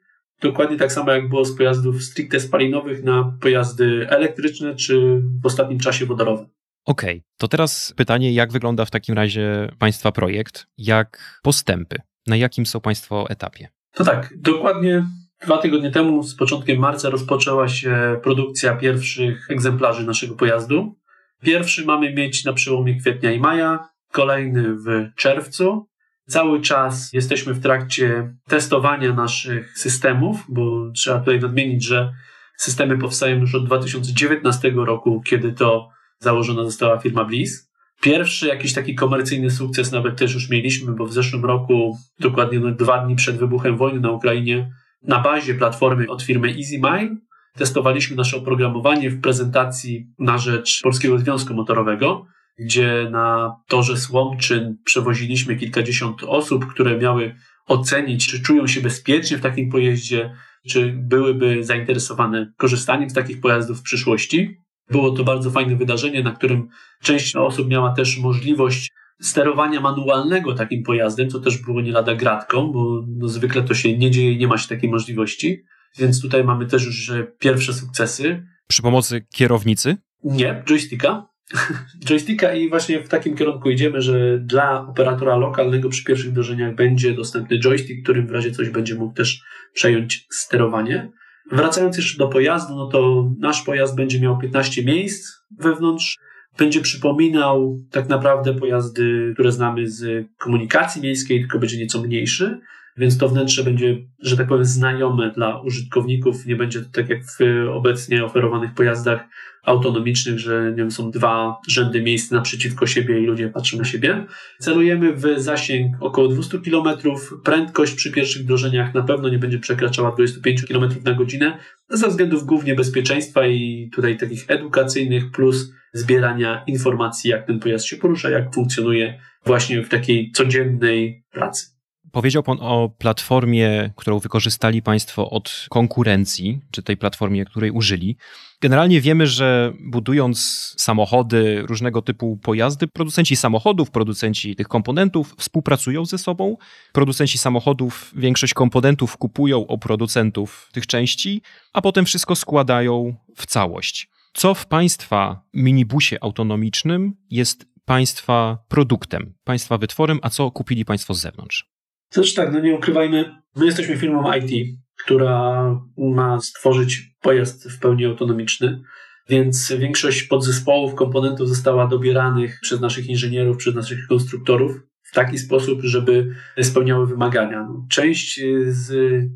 dokładnie 0.42 0.78
tak 0.78 0.92
samo 0.92 1.12
jak 1.12 1.30
było 1.30 1.46
z 1.46 1.58
pojazdów 1.58 2.04
stricte 2.04 2.40
spalinowych 2.40 3.04
na 3.04 3.38
pojazdy 3.42 4.08
elektryczne, 4.10 4.76
czy 4.76 5.22
w 5.44 5.46
ostatnim 5.46 5.80
czasie 5.80 6.06
wodorowe. 6.06 6.46
Okej, 6.86 7.16
okay. 7.16 7.24
to 7.38 7.48
teraz 7.48 7.94
pytanie, 7.98 8.34
jak 8.34 8.52
wygląda 8.52 8.86
w 8.86 8.92
takim 8.92 9.16
razie 9.16 9.70
Państwa 9.80 10.12
projekt? 10.12 10.68
Jak 10.78 11.40
postępy? 11.44 11.96
Na 12.28 12.36
jakim 12.36 12.66
są 12.66 12.82
Państwo 12.82 13.30
etapie? 13.30 13.68
To 13.92 14.04
tak, 14.04 14.34
dokładnie 14.38 15.06
dwa 15.44 15.58
tygodnie 15.58 15.92
temu, 15.92 16.24
z 16.24 16.36
początkiem 16.36 16.80
marca, 16.80 17.10
rozpoczęła 17.10 17.68
się 17.68 18.20
produkcja 18.24 18.76
pierwszych 18.76 19.52
egzemplarzy 19.52 20.06
naszego 20.06 20.36
pojazdu. 20.36 20.96
Pierwszy 21.42 21.86
mamy 21.86 22.14
mieć 22.14 22.46
na 22.46 22.54
przełomie 22.54 23.00
kwietnia 23.00 23.32
i 23.32 23.40
maja, 23.40 23.90
kolejny 24.12 24.76
w 24.76 25.10
czerwcu. 25.16 25.88
Cały 26.28 26.62
czas 26.62 27.14
jesteśmy 27.14 27.54
w 27.54 27.62
trakcie 27.62 28.36
testowania 28.48 29.14
naszych 29.14 29.78
systemów, 29.78 30.46
bo 30.50 30.92
trzeba 30.92 31.20
tutaj 31.20 31.40
nadmienić, 31.40 31.84
że 31.84 32.14
systemy 32.58 32.98
powstają 32.98 33.40
już 33.40 33.56
od 33.56 33.66
2019 33.66 34.72
roku, 34.76 35.22
kiedy 35.26 35.54
to 35.54 35.95
założona 36.20 36.64
została 36.64 37.00
firma 37.00 37.26
Bliss. 37.26 37.72
Pierwszy 38.02 38.48
jakiś 38.48 38.74
taki 38.74 38.96
komercyjny 38.96 39.52
sukces 39.52 39.92
nawet 39.92 40.18
też 40.18 40.34
już 40.34 40.50
mieliśmy, 40.50 40.92
bo 40.92 41.06
w 41.06 41.14
zeszłym 41.14 41.46
roku, 41.46 41.98
dokładnie 42.20 42.60
dwa 42.60 43.06
dni 43.06 43.16
przed 43.16 43.38
wybuchem 43.38 43.78
wojny 43.78 44.00
na 44.00 44.12
Ukrainie, 44.12 44.72
na 45.04 45.20
bazie 45.20 45.54
platformy 45.54 46.08
od 46.08 46.24
firmy 46.24 46.48
EasyMile 46.48 47.16
testowaliśmy 47.58 48.16
nasze 48.16 48.38
oprogramowanie 48.38 49.10
w 49.10 49.22
prezentacji 49.22 50.08
na 50.20 50.38
rzecz 50.38 50.82
Polskiego 50.84 51.20
Związku 51.20 51.54
Motorowego, 51.54 52.26
gdzie 52.60 53.08
na 53.12 53.56
torze 53.68 53.98
Słomczyn 53.98 54.78
przewoziliśmy 54.86 55.56
kilkadziesiąt 55.56 56.24
osób, 56.24 56.66
które 56.68 56.98
miały 56.98 57.36
ocenić, 57.66 58.28
czy 58.28 58.42
czują 58.42 58.68
się 58.68 58.82
bezpiecznie 58.82 59.38
w 59.38 59.42
takim 59.42 59.70
pojeździe, 59.70 60.36
czy 60.70 60.94
byłyby 60.98 61.64
zainteresowane 61.64 62.54
korzystaniem 62.58 63.10
z 63.10 63.14
takich 63.14 63.42
pojazdów 63.42 63.80
w 63.80 63.84
przyszłości. 63.84 64.58
Było 64.92 65.12
to 65.12 65.24
bardzo 65.24 65.52
fajne 65.52 65.76
wydarzenie, 65.76 66.24
na 66.24 66.32
którym 66.32 66.68
część 67.02 67.36
osób 67.36 67.68
miała 67.68 67.94
też 67.94 68.18
możliwość 68.18 68.92
sterowania 69.22 69.82
manualnego 69.82 70.54
takim 70.54 70.84
pojazdem, 70.84 71.30
co 71.30 71.40
też 71.40 71.58
było 71.58 71.82
nie 71.82 71.92
lada 71.92 72.16
gratką, 72.16 72.72
bo 72.72 73.04
no 73.08 73.28
zwykle 73.28 73.64
to 73.64 73.74
się 73.74 73.98
nie 73.98 74.12
dzieje 74.12 74.38
nie 74.38 74.48
ma 74.48 74.58
się 74.58 74.68
takiej 74.68 74.90
możliwości. 74.90 75.64
Więc 75.98 76.22
tutaj 76.22 76.44
mamy 76.44 76.66
też 76.66 76.86
już 76.86 77.12
pierwsze 77.40 77.74
sukcesy. 77.74 78.46
Przy 78.68 78.82
pomocy 78.82 79.26
kierownicy? 79.34 79.98
Nie, 80.24 80.64
joysticka. 80.70 81.28
joysticka 82.10 82.54
i 82.54 82.70
właśnie 82.70 83.04
w 83.04 83.10
takim 83.10 83.38
kierunku 83.38 83.70
idziemy, 83.70 84.02
że 84.02 84.40
dla 84.40 84.88
operatora 84.88 85.36
lokalnego 85.36 85.90
przy 85.90 86.04
pierwszych 86.04 86.32
wdrożeniach 86.32 86.76
będzie 86.76 87.14
dostępny 87.14 87.60
joystick, 87.60 88.04
którym 88.04 88.28
w 88.28 88.32
razie 88.32 88.52
coś 88.52 88.70
będzie 88.70 88.96
mógł 88.96 89.14
też 89.14 89.42
przejąć 89.74 90.28
sterowanie. 90.32 91.12
Wracając 91.52 91.98
jeszcze 91.98 92.18
do 92.18 92.28
pojazdu, 92.28 92.76
no 92.76 92.88
to 92.88 93.32
nasz 93.40 93.62
pojazd 93.62 93.96
będzie 93.96 94.20
miał 94.20 94.38
15 94.38 94.84
miejsc 94.86 95.32
wewnątrz. 95.60 96.18
Będzie 96.58 96.82
przypominał 96.82 97.80
tak 97.92 98.10
naprawdę 98.10 98.54
pojazdy, 98.54 99.32
które 99.34 99.52
znamy 99.52 99.90
z 99.90 100.28
komunikacji 100.38 101.02
miejskiej, 101.02 101.40
tylko 101.40 101.60
będzie 101.60 101.78
nieco 101.78 102.02
mniejszy 102.02 102.60
więc 102.98 103.18
to 103.18 103.30
wnętrze 103.30 103.64
będzie, 103.64 103.98
że 104.20 104.38
tak 104.38 104.48
powiem, 104.48 104.66
znajome 104.66 105.32
dla 105.32 105.62
użytkowników. 105.62 106.46
Nie 106.46 106.56
będzie 106.56 106.82
to 106.82 106.90
tak 106.92 107.10
jak 107.10 107.20
w 107.24 107.40
obecnie 107.74 108.26
oferowanych 108.26 108.74
pojazdach 108.74 109.28
autonomicznych, 109.64 110.40
że 110.40 110.70
nie 110.70 110.78
wiem, 110.78 110.92
są 110.92 111.12
dwa 111.12 111.58
rzędy 111.68 112.02
miejsc 112.02 112.32
naprzeciwko 112.32 112.88
siebie 112.88 113.20
i 113.20 113.26
ludzie 113.26 113.50
patrzą 113.50 113.78
na 113.78 113.84
siebie. 113.84 114.26
Celujemy 114.60 115.14
w 115.14 115.24
zasięg 115.38 115.96
około 116.00 116.28
200 116.28 116.60
km. 116.60 116.98
Prędkość 117.44 117.94
przy 117.94 118.12
pierwszych 118.12 118.42
wdrożeniach 118.42 118.94
na 118.94 119.04
pewno 119.04 119.30
nie 119.30 119.40
będzie 119.40 119.60
przekraczała 119.60 120.12
25 120.12 120.66
km 120.66 120.90
na 121.06 121.14
godzinę 121.14 121.58
ze 121.90 122.08
względów 122.08 122.46
głównie 122.46 122.76
bezpieczeństwa 122.76 123.48
i 123.48 123.90
tutaj 123.94 124.18
takich 124.18 124.46
edukacyjnych 124.48 125.32
plus 125.32 125.72
zbierania 125.94 126.64
informacji, 126.68 127.32
jak 127.32 127.48
ten 127.48 127.60
pojazd 127.60 127.86
się 127.86 127.98
porusza, 127.98 128.30
jak 128.30 128.54
funkcjonuje 128.54 129.20
właśnie 129.46 129.84
w 129.84 129.90
takiej 129.90 130.32
codziennej 130.32 131.24
pracy. 131.32 131.75
Powiedział 132.16 132.44
Pan 132.44 132.58
o 132.62 132.90
platformie, 132.98 133.94
którą 133.96 134.20
wykorzystali 134.20 134.82
Państwo 134.82 135.30
od 135.30 135.66
konkurencji, 135.70 136.60
czy 136.72 136.84
tej 136.84 136.98
platformie, 136.98 137.46
której 137.46 137.72
użyli. 137.72 138.18
Generalnie 138.62 139.02
wiemy, 139.02 139.28
że 139.28 139.74
budując 139.80 140.40
samochody, 140.78 141.62
różnego 141.62 142.02
typu 142.02 142.38
pojazdy, 142.38 142.88
producenci 142.88 143.36
samochodów, 143.36 143.92
producenci 143.92 144.56
tych 144.56 144.68
komponentów 144.68 145.36
współpracują 145.38 146.06
ze 146.06 146.18
sobą. 146.18 146.58
Producenci 146.94 147.38
samochodów 147.38 148.12
większość 148.16 148.54
komponentów 148.54 149.18
kupują 149.18 149.58
u 149.58 149.78
producentów 149.78 150.70
tych 150.74 150.88
części, 150.88 151.42
a 151.74 151.82
potem 151.82 152.06
wszystko 152.06 152.36
składają 152.36 153.16
w 153.36 153.46
całość. 153.46 154.10
Co 154.34 154.54
w 154.54 154.66
Państwa 154.66 155.42
minibusie 155.54 156.18
autonomicznym 156.22 157.14
jest 157.30 157.66
Państwa 157.86 158.58
produktem, 158.68 159.34
Państwa 159.44 159.78
wytworem, 159.78 160.20
a 160.22 160.30
co 160.30 160.52
kupili 160.52 160.86
Państwo 160.86 161.14
z 161.14 161.22
zewnątrz? 161.22 161.75
Zresztą 162.16 162.42
tak, 162.42 162.54
no 162.54 162.60
nie 162.60 162.76
ukrywajmy, 162.76 163.36
my 163.56 163.66
jesteśmy 163.66 163.98
firmą 163.98 164.34
IT, 164.34 164.78
która 165.06 165.70
ma 165.98 166.42
stworzyć 166.42 167.16
pojazd 167.22 167.72
w 167.72 167.80
pełni 167.80 168.06
autonomiczny, 168.06 168.82
więc 169.30 169.74
większość 169.80 170.24
podzespołów, 170.24 170.96
komponentów 170.96 171.50
została 171.50 171.88
dobieranych 171.88 172.60
przez 172.62 172.82
naszych 172.82 173.08
inżynierów, 173.08 173.58
przez 173.58 173.76
naszych 173.76 174.08
konstruktorów 174.08 174.72
w 175.04 175.14
taki 175.14 175.38
sposób, 175.38 175.82
żeby 175.82 176.36
spełniały 176.62 177.08
wymagania. 177.08 177.64
No, 177.64 177.86
część 177.90 178.42
z 178.68 178.92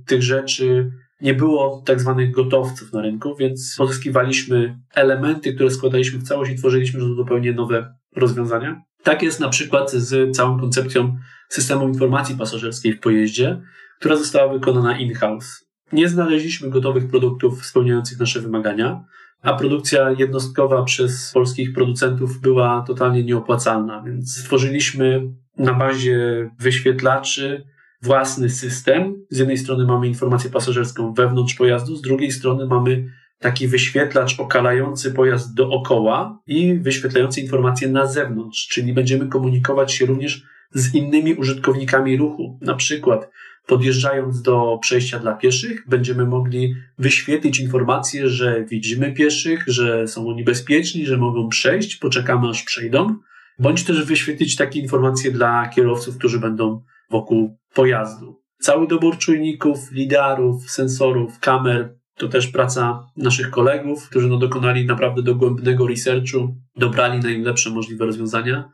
tych 0.06 0.24
rzeczy 0.24 0.92
nie 1.22 1.34
było 1.34 1.84
tak 1.86 2.02
zwanych 2.02 2.32
gotowców 2.32 2.94
na 2.94 3.02
rynku, 3.02 3.36
więc 3.36 3.76
pozyskiwaliśmy 3.78 4.80
elementy, 4.96 5.54
które 5.54 5.72
składaliśmy 5.72 6.20
w 6.20 6.24
całość 6.24 6.52
i 6.52 6.56
tworzyliśmy 6.56 7.00
zupełnie 7.00 7.54
nowe 7.54 7.96
rozwiązania. 8.16 8.89
Tak 9.04 9.24
jest 9.24 9.40
na 9.40 9.50
przykład 9.50 9.92
z 9.92 10.36
całą 10.36 10.60
koncepcją 10.60 11.18
systemu 11.50 11.88
informacji 11.88 12.36
pasażerskiej 12.36 12.94
w 12.94 13.00
pojeździe, 13.00 13.62
która 14.00 14.16
została 14.16 14.54
wykonana 14.54 15.00
in-house. 15.00 15.66
Nie 15.92 16.10
znaleźliśmy 16.10 16.70
gotowych 16.70 17.08
produktów 17.08 17.66
spełniających 17.66 18.20
nasze 18.20 18.42
wymagania, 18.42 19.04
a 19.42 19.54
produkcja 19.54 20.12
jednostkowa 20.12 20.84
przez 20.84 21.32
polskich 21.34 21.74
producentów 21.74 22.42
była 22.42 22.84
totalnie 22.88 23.24
nieopłacalna, 23.24 24.04
więc 24.06 24.38
stworzyliśmy 24.38 25.22
na 25.58 25.74
bazie 25.74 26.50
wyświetlaczy 26.60 27.66
własny 28.02 28.50
system. 28.50 29.26
Z 29.30 29.38
jednej 29.38 29.58
strony 29.58 29.86
mamy 29.86 30.08
informację 30.08 30.50
pasażerską 30.50 31.14
wewnątrz 31.14 31.54
pojazdu, 31.54 31.96
z 31.96 32.02
drugiej 32.02 32.32
strony 32.32 32.66
mamy 32.66 33.06
taki 33.40 33.68
wyświetlacz 33.68 34.40
okalający 34.40 35.12
pojazd 35.12 35.54
dookoła 35.54 36.42
i 36.48 36.74
wyświetlający 36.74 37.42
informacje 37.42 37.88
na 37.88 38.06
zewnątrz, 38.06 38.68
czyli 38.68 38.94
będziemy 38.94 39.28
komunikować 39.28 39.94
się 39.94 40.06
również 40.06 40.44
z 40.72 40.96
innymi 40.96 41.34
użytkownikami 41.34 42.18
ruchu. 42.18 42.60
Na 42.62 42.76
przykład 42.76 43.30
podjeżdżając 43.68 44.42
do 44.42 44.78
przejścia 44.82 45.20
dla 45.20 45.34
pieszych, 45.34 45.84
będziemy 45.88 46.26
mogli 46.26 46.76
wyświetlić 46.98 47.60
informację, 47.60 48.30
że 48.30 48.66
widzimy 48.66 49.14
pieszych, 49.14 49.64
że 49.68 50.08
są 50.08 50.28
oni 50.28 50.44
bezpieczni, 50.44 51.06
że 51.06 51.18
mogą 51.18 51.50
przejść, 51.50 51.96
poczekamy 51.96 52.50
aż 52.50 52.64
przejdą, 52.64 53.16
bądź 53.60 53.84
też 53.84 54.06
wyświetlić 54.06 54.56
takie 54.56 54.80
informacje 54.80 55.32
dla 55.32 55.68
kierowców, 55.68 56.18
którzy 56.18 56.40
będą 56.40 56.84
wokół 57.10 57.58
pojazdu. 57.74 58.42
Cały 58.60 58.88
dobór 58.88 59.18
czujników, 59.18 59.92
lidarów, 59.92 60.72
sensorów, 60.72 61.40
kamer 61.40 61.99
to 62.20 62.28
też 62.28 62.48
praca 62.48 63.08
naszych 63.18 63.50
kolegów, 63.50 64.10
którzy 64.10 64.28
no 64.28 64.38
dokonali 64.38 64.86
naprawdę 64.86 65.24
dogłębnego 65.24 65.88
researchu, 65.88 66.56
dobrali 66.76 67.20
najlepsze 67.20 67.70
możliwe 67.70 68.06
rozwiązania. 68.06 68.70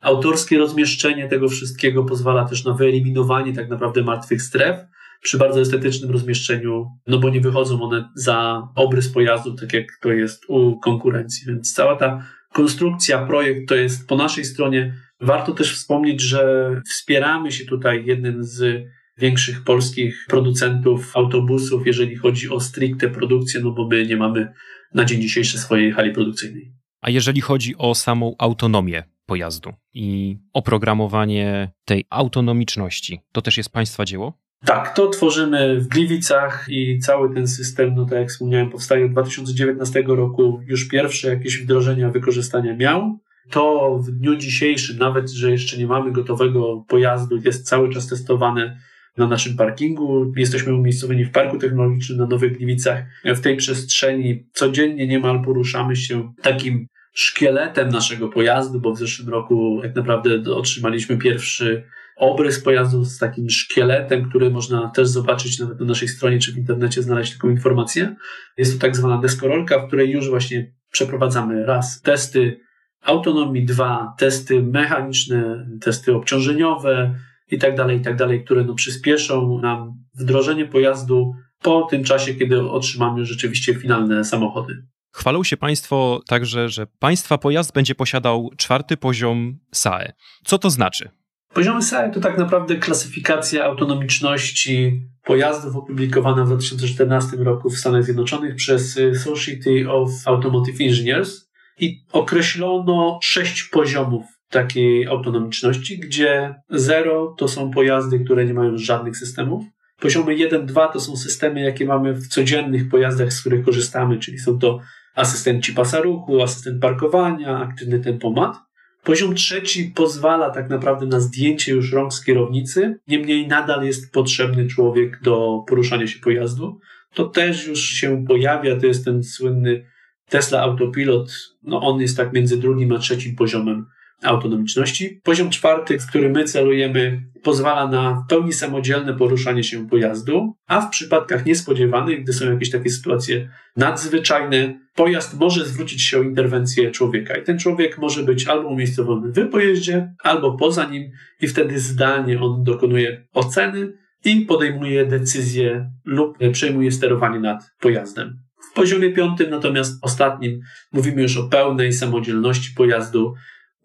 Autorskie 0.00 0.58
rozmieszczenie 0.58 1.28
tego 1.28 1.48
wszystkiego 1.48 2.04
pozwala 2.04 2.44
też 2.44 2.64
na 2.64 2.74
wyeliminowanie 2.74 3.52
tak 3.52 3.68
naprawdę 3.68 4.02
martwych 4.02 4.42
stref 4.42 4.78
przy 5.22 5.38
bardzo 5.38 5.60
estetycznym 5.60 6.10
rozmieszczeniu, 6.10 6.86
no 7.06 7.18
bo 7.18 7.30
nie 7.30 7.40
wychodzą 7.40 7.82
one 7.82 8.08
za 8.14 8.68
obrys 8.74 9.08
pojazdu, 9.08 9.54
tak 9.54 9.72
jak 9.72 9.86
to 10.00 10.12
jest 10.12 10.44
u 10.48 10.80
konkurencji. 10.80 11.46
Więc 11.46 11.74
cała 11.74 11.96
ta 11.96 12.22
konstrukcja, 12.52 13.26
projekt 13.26 13.68
to 13.68 13.74
jest 13.74 14.08
po 14.08 14.16
naszej 14.16 14.44
stronie. 14.44 14.94
Warto 15.20 15.52
też 15.52 15.74
wspomnieć, 15.74 16.20
że 16.20 16.70
wspieramy 16.88 17.52
się 17.52 17.64
tutaj 17.64 18.04
jednym 18.06 18.44
z 18.44 18.84
większych 19.18 19.64
polskich 19.64 20.24
producentów 20.28 21.16
autobusów, 21.16 21.86
jeżeli 21.86 22.16
chodzi 22.16 22.48
o 22.48 22.60
stricte 22.60 23.10
produkcję, 23.10 23.60
no 23.60 23.70
bo 23.70 23.88
my 23.88 24.06
nie 24.06 24.16
mamy 24.16 24.52
na 24.94 25.04
dzień 25.04 25.22
dzisiejszy 25.22 25.58
swojej 25.58 25.92
hali 25.92 26.12
produkcyjnej. 26.12 26.72
A 27.00 27.10
jeżeli 27.10 27.40
chodzi 27.40 27.76
o 27.76 27.94
samą 27.94 28.34
autonomię 28.38 29.02
pojazdu 29.26 29.72
i 29.94 30.38
oprogramowanie 30.52 31.70
tej 31.84 32.04
autonomiczności, 32.10 33.20
to 33.32 33.42
też 33.42 33.56
jest 33.56 33.72
Państwa 33.72 34.04
dzieło? 34.04 34.38
Tak, 34.64 34.94
to 34.94 35.08
tworzymy 35.08 35.80
w 35.80 35.88
Gliwicach 35.88 36.66
i 36.68 36.98
cały 36.98 37.34
ten 37.34 37.48
system, 37.48 37.94
no 37.94 38.04
tak 38.04 38.18
jak 38.18 38.28
wspomniałem, 38.28 38.70
powstaje 38.70 39.04
od 39.04 39.12
2019 39.12 40.04
roku. 40.06 40.60
Już 40.66 40.88
pierwsze 40.88 41.28
jakieś 41.28 41.62
wdrożenia 41.62 42.10
wykorzystania 42.10 42.76
miał. 42.76 43.18
To 43.50 43.98
w 43.98 44.10
dniu 44.10 44.36
dzisiejszym, 44.36 44.98
nawet 44.98 45.30
że 45.30 45.50
jeszcze 45.50 45.78
nie 45.78 45.86
mamy 45.86 46.12
gotowego 46.12 46.84
pojazdu, 46.88 47.36
jest 47.44 47.66
cały 47.66 47.90
czas 47.90 48.06
testowane 48.06 48.78
na 49.18 49.26
naszym 49.26 49.56
parkingu. 49.56 50.32
Jesteśmy 50.36 50.74
umiejscowieni 50.74 51.24
w 51.24 51.30
Parku 51.30 51.58
Technologicznym 51.58 52.18
na 52.18 52.26
Nowych 52.26 52.56
Gliwicach. 52.56 53.04
W 53.24 53.40
tej 53.40 53.56
przestrzeni 53.56 54.46
codziennie 54.52 55.06
niemal 55.06 55.42
poruszamy 55.44 55.96
się 55.96 56.32
takim 56.42 56.86
szkieletem 57.12 57.88
naszego 57.88 58.28
pojazdu, 58.28 58.80
bo 58.80 58.92
w 58.92 58.98
zeszłym 58.98 59.28
roku 59.28 59.80
tak 59.82 59.94
naprawdę 59.94 60.54
otrzymaliśmy 60.54 61.16
pierwszy 61.16 61.84
obrys 62.16 62.60
pojazdu 62.60 63.04
z 63.04 63.18
takim 63.18 63.50
szkieletem, 63.50 64.28
który 64.28 64.50
można 64.50 64.88
też 64.88 65.08
zobaczyć 65.08 65.58
nawet 65.58 65.80
na 65.80 65.86
naszej 65.86 66.08
stronie 66.08 66.38
czy 66.38 66.52
w 66.52 66.58
internecie, 66.58 67.02
znaleźć 67.02 67.32
taką 67.32 67.50
informację. 67.50 68.16
Jest 68.56 68.74
to 68.74 68.86
tak 68.86 68.96
zwana 68.96 69.20
deskorolka, 69.20 69.78
w 69.78 69.86
której 69.86 70.10
już 70.10 70.30
właśnie 70.30 70.72
przeprowadzamy 70.90 71.66
raz 71.66 72.02
testy 72.02 72.60
autonomii, 73.02 73.64
dwa 73.64 74.14
testy 74.18 74.62
mechaniczne, 74.62 75.68
testy 75.80 76.14
obciążeniowe, 76.14 77.14
i 77.50 77.58
tak 77.58 77.76
dalej, 77.76 77.98
i 77.98 78.00
tak 78.00 78.16
dalej, 78.16 78.44
które 78.44 78.64
no 78.64 78.74
przyspieszą 78.74 79.58
nam 79.58 79.92
wdrożenie 80.14 80.66
pojazdu 80.66 81.32
po 81.62 81.82
tym 81.90 82.04
czasie, 82.04 82.34
kiedy 82.34 82.60
otrzymamy 82.70 83.24
rzeczywiście 83.24 83.74
finalne 83.74 84.24
samochody. 84.24 84.86
Chwalą 85.12 85.44
się 85.44 85.56
Państwo 85.56 86.20
także, 86.26 86.68
że 86.68 86.86
Państwa 86.98 87.38
pojazd 87.38 87.72
będzie 87.72 87.94
posiadał 87.94 88.50
czwarty 88.56 88.96
poziom 88.96 89.58
SAE. 89.72 90.12
Co 90.44 90.58
to 90.58 90.70
znaczy? 90.70 91.10
Poziomy 91.54 91.82
SAE 91.82 92.10
to 92.10 92.20
tak 92.20 92.38
naprawdę 92.38 92.76
klasyfikacja 92.76 93.64
autonomiczności 93.64 95.02
pojazdów 95.24 95.76
opublikowana 95.76 96.44
w 96.44 96.46
2014 96.46 97.36
roku 97.36 97.70
w 97.70 97.78
Stanach 97.78 98.04
Zjednoczonych 98.04 98.54
przez 98.54 99.00
Society 99.24 99.90
of 99.90 100.10
Automotive 100.24 100.80
Engineers 100.80 101.48
i 101.78 102.04
określono 102.12 103.18
sześć 103.22 103.62
poziomów 103.62 104.37
takiej 104.50 105.06
autonomiczności, 105.06 105.98
gdzie 105.98 106.54
0 106.70 107.34
to 107.38 107.48
są 107.48 107.70
pojazdy, 107.70 108.20
które 108.20 108.44
nie 108.44 108.54
mają 108.54 108.78
żadnych 108.78 109.16
systemów. 109.16 109.64
Poziomy 110.00 110.34
1, 110.34 110.66
2 110.66 110.88
to 110.88 111.00
są 111.00 111.16
systemy, 111.16 111.60
jakie 111.60 111.86
mamy 111.86 112.14
w 112.14 112.28
codziennych 112.28 112.88
pojazdach, 112.88 113.32
z 113.32 113.40
których 113.40 113.64
korzystamy, 113.64 114.18
czyli 114.18 114.38
są 114.38 114.58
to 114.58 114.80
asystenci 115.14 115.72
pasa 115.72 116.00
ruchu, 116.00 116.42
asystent 116.42 116.82
parkowania, 116.82 117.58
aktywny 117.58 118.00
tempomat. 118.00 118.56
Poziom 119.04 119.34
trzeci 119.34 119.92
pozwala 119.94 120.50
tak 120.50 120.70
naprawdę 120.70 121.06
na 121.06 121.20
zdjęcie 121.20 121.72
już 121.72 121.92
rąk 121.92 122.12
z 122.14 122.24
kierownicy, 122.24 122.98
niemniej 123.08 123.48
nadal 123.48 123.84
jest 123.84 124.12
potrzebny 124.12 124.66
człowiek 124.66 125.20
do 125.22 125.64
poruszania 125.68 126.06
się 126.06 126.18
pojazdu. 126.18 126.80
To 127.14 127.24
też 127.24 127.66
już 127.66 127.80
się 127.80 128.24
pojawia, 128.28 128.80
to 128.80 128.86
jest 128.86 129.04
ten 129.04 129.24
słynny 129.24 129.84
Tesla 130.28 130.60
Autopilot, 130.60 131.30
no 131.62 131.80
on 131.80 132.00
jest 132.00 132.16
tak 132.16 132.32
między 132.32 132.56
drugim 132.56 132.92
a 132.92 132.98
trzecim 132.98 133.36
poziomem 133.36 133.86
autonomiczności. 134.22 135.20
Poziom 135.24 135.50
czwarty, 135.50 135.98
w 135.98 136.06
który 136.06 136.30
my 136.30 136.44
celujemy, 136.44 137.22
pozwala 137.42 137.88
na 137.88 138.14
w 138.14 138.30
pełni 138.30 138.52
samodzielne 138.52 139.14
poruszanie 139.14 139.64
się 139.64 139.88
pojazdu, 139.88 140.54
a 140.66 140.80
w 140.80 140.90
przypadkach 140.90 141.46
niespodziewanych, 141.46 142.22
gdy 142.22 142.32
są 142.32 142.52
jakieś 142.52 142.70
takie 142.70 142.90
sytuacje 142.90 143.48
nadzwyczajne, 143.76 144.80
pojazd 144.94 145.40
może 145.40 145.64
zwrócić 145.64 146.02
się 146.02 146.18
o 146.18 146.22
interwencję 146.22 146.90
człowieka. 146.90 147.36
I 147.36 147.44
ten 147.44 147.58
człowiek 147.58 147.98
może 147.98 148.22
być 148.22 148.48
albo 148.48 148.68
umiejscowiony 148.68 149.32
w 149.32 149.50
pojeździe, 149.50 150.14
albo 150.22 150.56
poza 150.56 150.84
nim, 150.84 151.10
i 151.40 151.48
wtedy 151.48 151.78
zdalnie 151.78 152.40
on 152.40 152.64
dokonuje 152.64 153.26
oceny 153.32 153.92
i 154.24 154.40
podejmuje 154.40 155.06
decyzję 155.06 155.90
lub 156.04 156.38
przejmuje 156.52 156.92
sterowanie 156.92 157.40
nad 157.40 157.70
pojazdem. 157.80 158.38
W 158.70 158.74
poziomie 158.74 159.10
piątym, 159.10 159.50
natomiast 159.50 159.98
ostatnim, 160.02 160.60
mówimy 160.92 161.22
już 161.22 161.36
o 161.36 161.48
pełnej 161.48 161.92
samodzielności 161.92 162.74
pojazdu, 162.76 163.34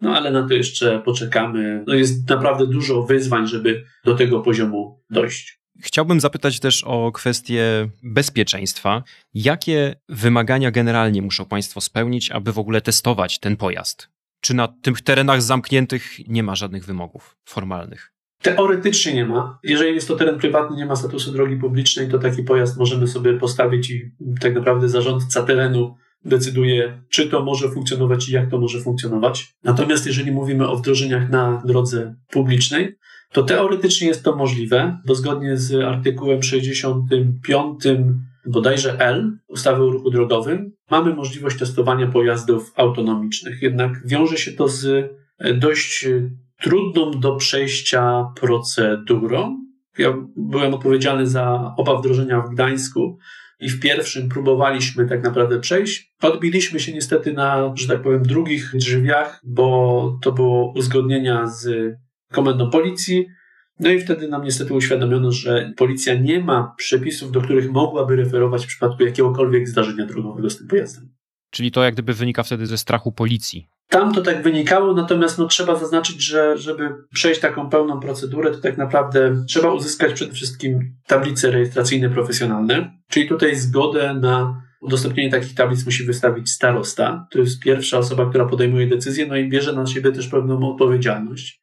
no 0.04 0.16
ale 0.16 0.30
na 0.30 0.48
to 0.48 0.54
jeszcze 0.54 1.02
poczekamy. 1.04 1.84
No 1.86 1.94
jest 1.94 2.28
naprawdę 2.28 2.66
dużo 2.66 3.02
wyzwań, 3.02 3.46
żeby 3.46 3.84
do 4.04 4.14
tego 4.14 4.40
poziomu 4.40 5.02
dojść. 5.10 5.60
Chciałbym 5.80 6.20
zapytać 6.20 6.60
też 6.60 6.84
o 6.84 7.12
kwestię 7.12 7.88
bezpieczeństwa. 8.02 9.02
Jakie 9.34 9.96
wymagania 10.08 10.70
generalnie 10.70 11.22
muszą 11.22 11.44
Państwo 11.44 11.80
spełnić, 11.80 12.30
aby 12.30 12.52
w 12.52 12.58
ogóle 12.58 12.80
testować 12.80 13.38
ten 13.38 13.56
pojazd? 13.56 14.08
Czy 14.40 14.54
na 14.54 14.68
tych 14.68 15.00
terenach 15.00 15.42
zamkniętych 15.42 16.28
nie 16.28 16.42
ma 16.42 16.54
żadnych 16.54 16.84
wymogów 16.84 17.36
formalnych? 17.44 18.12
Teoretycznie 18.42 19.14
nie 19.14 19.26
ma. 19.26 19.58
Jeżeli 19.62 19.94
jest 19.94 20.08
to 20.08 20.16
teren 20.16 20.38
prywatny, 20.38 20.76
nie 20.76 20.86
ma 20.86 20.96
statusu 20.96 21.32
drogi 21.32 21.56
publicznej, 21.56 22.08
to 22.08 22.18
taki 22.18 22.42
pojazd 22.42 22.78
możemy 22.78 23.06
sobie 23.06 23.38
postawić 23.38 23.90
i 23.90 24.12
tak 24.40 24.54
naprawdę 24.54 24.88
zarządca 24.88 25.42
terenu 25.42 25.96
decyduje, 26.24 27.02
czy 27.08 27.28
to 27.28 27.44
może 27.44 27.68
funkcjonować 27.68 28.28
i 28.28 28.32
jak 28.32 28.50
to 28.50 28.58
może 28.58 28.80
funkcjonować. 28.80 29.54
Natomiast 29.64 30.06
jeżeli 30.06 30.32
mówimy 30.32 30.68
o 30.68 30.76
wdrożeniach 30.76 31.30
na 31.30 31.62
drodze 31.64 32.14
publicznej, 32.30 32.96
to 33.32 33.42
teoretycznie 33.42 34.08
jest 34.08 34.24
to 34.24 34.36
możliwe, 34.36 34.98
bo 35.06 35.14
zgodnie 35.14 35.56
z 35.56 35.84
artykułem 35.84 36.42
65 36.42 37.84
bodajże 38.46 38.98
L 38.98 39.38
ustawy 39.48 39.82
o 39.82 39.90
ruchu 39.90 40.10
drogowym 40.10 40.72
mamy 40.90 41.14
możliwość 41.14 41.58
testowania 41.58 42.06
pojazdów 42.06 42.72
autonomicznych. 42.76 43.62
Jednak 43.62 44.06
wiąże 44.06 44.36
się 44.36 44.52
to 44.52 44.68
z 44.68 45.12
dość 45.54 46.06
trudną 46.62 47.10
do 47.10 47.36
przejścia 47.36 48.24
procedurą. 48.40 49.64
Ja 49.98 50.14
byłem 50.36 50.74
odpowiedzialny 50.74 51.26
za 51.26 51.74
oba 51.76 51.98
wdrożenia 51.98 52.40
w 52.40 52.50
Gdańsku 52.50 53.18
i 53.64 53.68
w 53.68 53.80
pierwszym 53.80 54.28
próbowaliśmy 54.28 55.06
tak 55.06 55.22
naprawdę 55.22 55.60
przejść. 55.60 56.14
Odbiliśmy 56.22 56.80
się 56.80 56.92
niestety 56.92 57.32
na, 57.32 57.72
że 57.74 57.88
tak 57.88 58.02
powiem, 58.02 58.22
drugich 58.22 58.70
drzwiach, 58.74 59.40
bo 59.44 60.18
to 60.22 60.32
było 60.32 60.72
uzgodnienia 60.76 61.46
z 61.46 61.94
komendą 62.32 62.70
policji. 62.70 63.26
No 63.80 63.90
i 63.90 64.00
wtedy 64.00 64.28
nam 64.28 64.44
niestety 64.44 64.74
uświadomiono, 64.74 65.32
że 65.32 65.72
policja 65.76 66.14
nie 66.14 66.40
ma 66.40 66.74
przepisów, 66.76 67.32
do 67.32 67.40
których 67.40 67.70
mogłaby 67.70 68.16
referować 68.16 68.64
w 68.64 68.68
przypadku 68.68 69.04
jakiegokolwiek 69.04 69.68
zdarzenia 69.68 70.06
drogowego 70.06 70.50
z 70.50 70.58
tym 70.58 70.68
pojazdem. 70.68 71.08
Czyli 71.50 71.70
to 71.70 71.84
jak 71.84 71.94
gdyby 71.94 72.14
wynika 72.14 72.42
wtedy 72.42 72.66
ze 72.66 72.78
strachu 72.78 73.12
policji. 73.12 73.68
Tam 73.94 74.14
to 74.14 74.22
tak 74.22 74.42
wynikało, 74.42 74.94
natomiast 74.94 75.38
no, 75.38 75.46
trzeba 75.46 75.76
zaznaczyć, 75.76 76.24
że 76.24 76.58
żeby 76.58 76.90
przejść 77.12 77.40
taką 77.40 77.70
pełną 77.70 78.00
procedurę, 78.00 78.50
to 78.50 78.58
tak 78.58 78.78
naprawdę 78.78 79.44
trzeba 79.48 79.72
uzyskać 79.72 80.12
przede 80.12 80.32
wszystkim 80.32 80.96
tablice 81.06 81.50
rejestracyjne 81.50 82.10
profesjonalne, 82.10 82.90
czyli 83.08 83.28
tutaj 83.28 83.56
zgodę 83.56 84.14
na 84.14 84.62
udostępnienie 84.80 85.30
takich 85.30 85.54
tablic 85.54 85.86
musi 85.86 86.04
wystawić 86.04 86.50
starosta. 86.50 87.26
To 87.30 87.38
jest 87.38 87.62
pierwsza 87.62 87.98
osoba, 87.98 88.30
która 88.30 88.44
podejmuje 88.44 88.86
decyzję, 88.86 89.26
no 89.26 89.36
i 89.36 89.48
bierze 89.48 89.72
na 89.72 89.86
siebie 89.86 90.12
też 90.12 90.28
pewną 90.28 90.70
odpowiedzialność. 90.72 91.60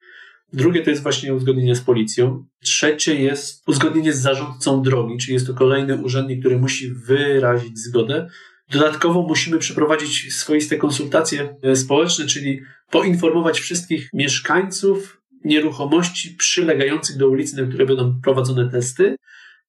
Drugie 0.53 0.81
to 0.81 0.89
jest 0.89 1.03
właśnie 1.03 1.33
uzgodnienie 1.33 1.75
z 1.75 1.81
policją. 1.81 2.45
Trzecie 2.63 3.15
jest 3.15 3.63
uzgodnienie 3.67 4.13
z 4.13 4.21
zarządcą 4.21 4.81
drogi, 4.81 5.17
czyli 5.17 5.33
jest 5.33 5.47
to 5.47 5.53
kolejny 5.53 5.97
urzędnik, 5.97 6.39
który 6.39 6.59
musi 6.59 6.93
wyrazić 6.93 7.79
zgodę. 7.79 8.27
Dodatkowo 8.71 9.21
musimy 9.21 9.57
przeprowadzić 9.57 10.33
swoiste 10.33 10.77
konsultacje 10.77 11.55
e, 11.63 11.75
społeczne, 11.75 12.25
czyli 12.25 12.61
poinformować 12.89 13.59
wszystkich 13.59 14.09
mieszkańców 14.13 15.21
nieruchomości 15.45 16.35
przylegających 16.35 17.17
do 17.17 17.29
ulicy, 17.29 17.61
na 17.61 17.67
której 17.67 17.87
będą 17.87 18.21
prowadzone 18.23 18.71
testy. 18.71 19.15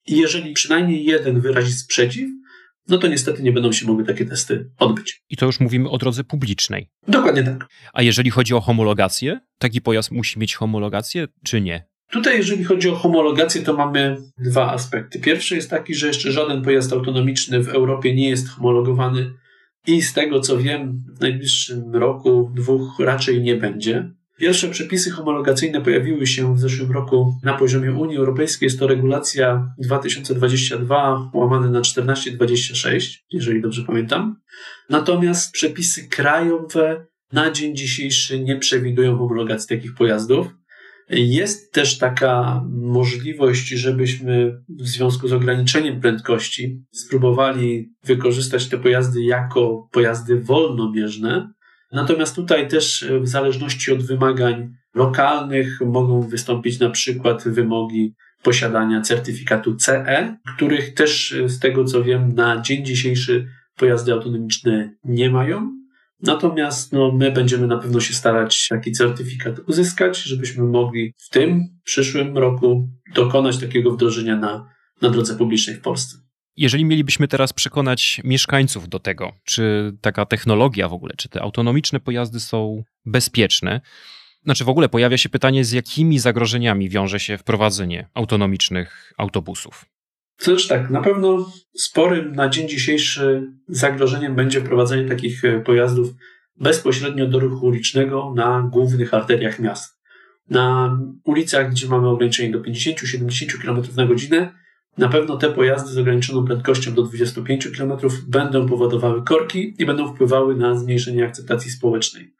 I 0.07 0.17
jeżeli 0.17 0.53
przynajmniej 0.53 1.05
jeden 1.05 1.41
wyrazi 1.41 1.73
sprzeciw, 1.73 2.31
no 2.89 2.99
to 2.99 3.09
niestety 3.09 3.43
nie 3.43 3.53
będą 3.53 3.73
się 3.73 3.87
mogły 3.87 4.05
takie 4.05 4.25
testy 4.25 4.71
odbyć. 4.79 5.23
I 5.31 5.37
to 5.37 5.47
już 5.47 5.61
mówimy 5.61 5.91
o 5.91 5.99
drodze 5.99 6.25
publicznej. 6.25 6.89
Dokładnie 7.09 7.45
tak. 7.45 7.67
A 7.93 8.03
jeżeli 8.03 8.31
chodzi 8.31 8.55
o 8.55 8.61
homologację, 8.61 9.41
taki 9.59 9.81
pojazd 9.81 10.11
musi 10.11 10.39
mieć 10.39 10.55
homologację, 10.55 11.29
czy 11.45 11.61
nie? 11.61 11.92
Tutaj, 12.13 12.37
jeżeli 12.37 12.65
chodzi 12.65 12.89
o 12.89 12.95
homologację, 12.95 13.63
to 13.63 13.73
mamy 13.73 14.17
dwa 14.39 14.73
aspekty. 14.73 15.21
Pierwszy 15.21 15.55
jest 15.55 15.71
taki, 15.71 15.95
że 15.95 16.07
jeszcze 16.07 16.33
żaden 16.33 16.63
pojazd 16.63 16.93
autonomiczny 16.93 17.63
w 17.63 17.69
Europie 17.69 18.15
nie 18.15 18.29
jest 18.29 18.49
homologowany 18.49 19.33
i 19.87 20.03
z 20.03 20.13
tego 20.13 20.41
co 20.41 20.59
wiem, 20.59 21.05
w 21.17 21.21
najbliższym 21.21 21.95
roku, 21.95 22.51
dwóch 22.55 22.99
raczej 22.99 23.43
nie 23.43 23.57
będzie. 23.57 24.11
Pierwsze 24.39 24.69
przepisy 24.69 25.11
homologacyjne 25.11 25.81
pojawiły 25.81 26.27
się 26.27 26.55
w 26.55 26.61
zeszłym 26.61 26.93
roku 26.93 27.35
na 27.43 27.55
poziomie 27.55 27.93
Unii 27.93 28.17
Europejskiej. 28.17 28.67
Jest 28.67 28.79
to 28.79 28.87
regulacja 28.87 29.75
2022 29.79 31.31
łamane 31.35 31.71
na 31.71 31.81
1426, 31.81 33.25
jeżeli 33.31 33.63
dobrze 33.63 33.83
pamiętam. 33.83 34.37
Natomiast 34.91 35.53
przepisy 35.53 36.09
krajowe 36.09 37.07
na 37.33 37.51
dzień 37.51 37.77
dzisiejszy 37.77 38.41
nie 38.41 38.57
przewidują 38.57 39.19
homologacji 39.19 39.77
takich 39.77 39.95
pojazdów. 39.95 40.62
Jest 41.09 41.73
też 41.73 41.99
taka 41.99 42.65
możliwość, 42.71 43.69
żebyśmy 43.69 44.63
w 44.69 44.87
związku 44.89 45.29
z 45.29 45.33
ograniczeniem 45.33 46.01
prędkości 46.01 46.83
spróbowali 46.93 47.93
wykorzystać 48.05 48.69
te 48.69 48.79
pojazdy 48.79 49.23
jako 49.23 49.89
pojazdy 49.93 50.41
wolnobieżne. 50.41 51.53
Natomiast 51.93 52.37
tutaj 52.37 52.69
też 52.69 53.07
w 53.21 53.29
zależności 53.29 53.93
od 53.93 54.03
wymagań 54.03 54.75
lokalnych 54.95 55.81
mogą 55.87 56.21
wystąpić 56.21 56.81
na 56.81 56.91
przykład 56.91 57.49
wymogi 57.49 58.15
posiadania 58.43 59.01
certyfikatu 59.01 59.77
CE, 59.77 60.37
których 60.57 60.95
też 60.95 61.37
z 61.47 61.59
tego 61.59 61.85
co 61.85 62.05
wiem 62.05 62.35
na 62.35 62.61
dzień 62.61 62.85
dzisiejszy 62.85 63.47
pojazdy 63.77 64.13
autonomiczne 64.13 64.95
nie 65.05 65.31
mają. 65.31 65.82
Natomiast 66.23 66.93
no, 66.93 67.13
my 67.13 67.33
będziemy 67.33 67.67
na 67.67 67.79
pewno 67.79 68.01
się 68.01 68.15
starać 68.15 68.69
taki 68.69 68.93
certyfikat 68.93 69.59
uzyskać, 69.59 70.23
żebyśmy 70.23 70.65
mogli 70.65 71.15
w 71.19 71.29
tym 71.29 71.79
przyszłym 71.85 72.39
roku 72.39 72.89
dokonać 73.15 73.59
takiego 73.59 73.91
wdrożenia 73.91 74.37
na, 74.37 74.69
na 75.03 75.11
drodze 75.11 75.37
publicznej 75.37 75.77
w 75.77 75.81
Polsce. 75.81 76.17
Jeżeli 76.57 76.85
mielibyśmy 76.85 77.29
teraz 77.29 77.53
przekonać 77.53 78.21
mieszkańców 78.25 78.89
do 78.89 78.99
tego, 78.99 79.33
czy 79.45 79.93
taka 80.01 80.27
technologia 80.27 80.89
w 80.89 80.93
ogóle, 80.93 81.15
czy 81.17 81.29
te 81.29 81.43
autonomiczne 81.43 82.01
pojazdy 82.01 82.41
są 82.41 82.85
bezpieczne, 83.07 83.81
znaczy 84.45 84.65
w 84.65 84.69
ogóle 84.69 84.89
pojawia 84.89 85.19
się 85.19 85.29
pytanie, 85.29 85.65
z 85.65 85.73
jakimi 85.73 86.19
zagrożeniami 86.19 86.89
wiąże 86.89 87.21
się 87.21 87.39
wprowadzenie 87.39 88.09
autonomicznych 88.15 89.13
autobusów? 89.19 89.85
Cóż, 90.43 90.67
tak, 90.67 90.91
na 90.91 91.01
pewno 91.01 91.53
sporym 91.75 92.33
na 92.33 92.49
dzień 92.49 92.69
dzisiejszy 92.69 93.53
zagrożeniem 93.69 94.35
będzie 94.35 94.61
wprowadzenie 94.61 95.09
takich 95.09 95.45
e, 95.45 95.61
pojazdów 95.61 96.09
bezpośrednio 96.61 97.27
do 97.27 97.41
ruchu 97.41 97.67
ulicznego 97.67 98.33
na 98.37 98.69
głównych 98.73 99.15
arteriach 99.15 99.59
miast. 99.59 100.01
Na 100.51 100.99
ulicach, 101.25 101.71
gdzie 101.71 101.89
mamy 101.89 102.09
ograniczenie 102.09 102.53
do 102.53 102.61
50-70 102.61 103.63
km 103.63 103.83
na 103.97 104.07
godzinę, 104.07 104.55
na 104.99 105.09
pewno 105.09 105.37
te 105.37 105.51
pojazdy 105.51 105.91
z 105.91 105.99
ograniczoną 105.99 106.45
prędkością 106.45 106.95
do 106.95 107.03
25 107.03 107.69
km 107.77 107.93
będą 108.29 108.69
powodowały 108.69 109.25
korki 109.25 109.75
i 109.79 109.87
będą 109.87 110.15
wpływały 110.15 110.57
na 110.57 110.75
zmniejszenie 110.75 111.25
akceptacji 111.25 111.71
społecznej. 111.71 112.35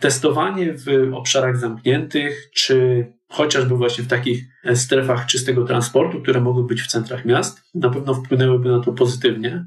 Testowanie 0.00 0.74
w 0.74 1.14
obszarach 1.14 1.56
zamkniętych, 1.56 2.50
czy 2.54 3.06
chociażby 3.28 3.76
właśnie 3.76 4.04
w 4.04 4.08
takich 4.08 4.44
e, 4.64 4.76
strefach 4.76 5.26
czystego 5.26 5.64
transportu, 5.64 6.22
które 6.22 6.40
mogły 6.40 6.64
być 6.64 6.82
w 6.82 6.86
centrach 6.86 7.24
miast, 7.24 7.62
na 7.74 7.90
pewno 7.90 8.14
wpłynęłyby 8.14 8.68
na 8.68 8.80
to 8.80 8.92
pozytywnie. 8.92 9.66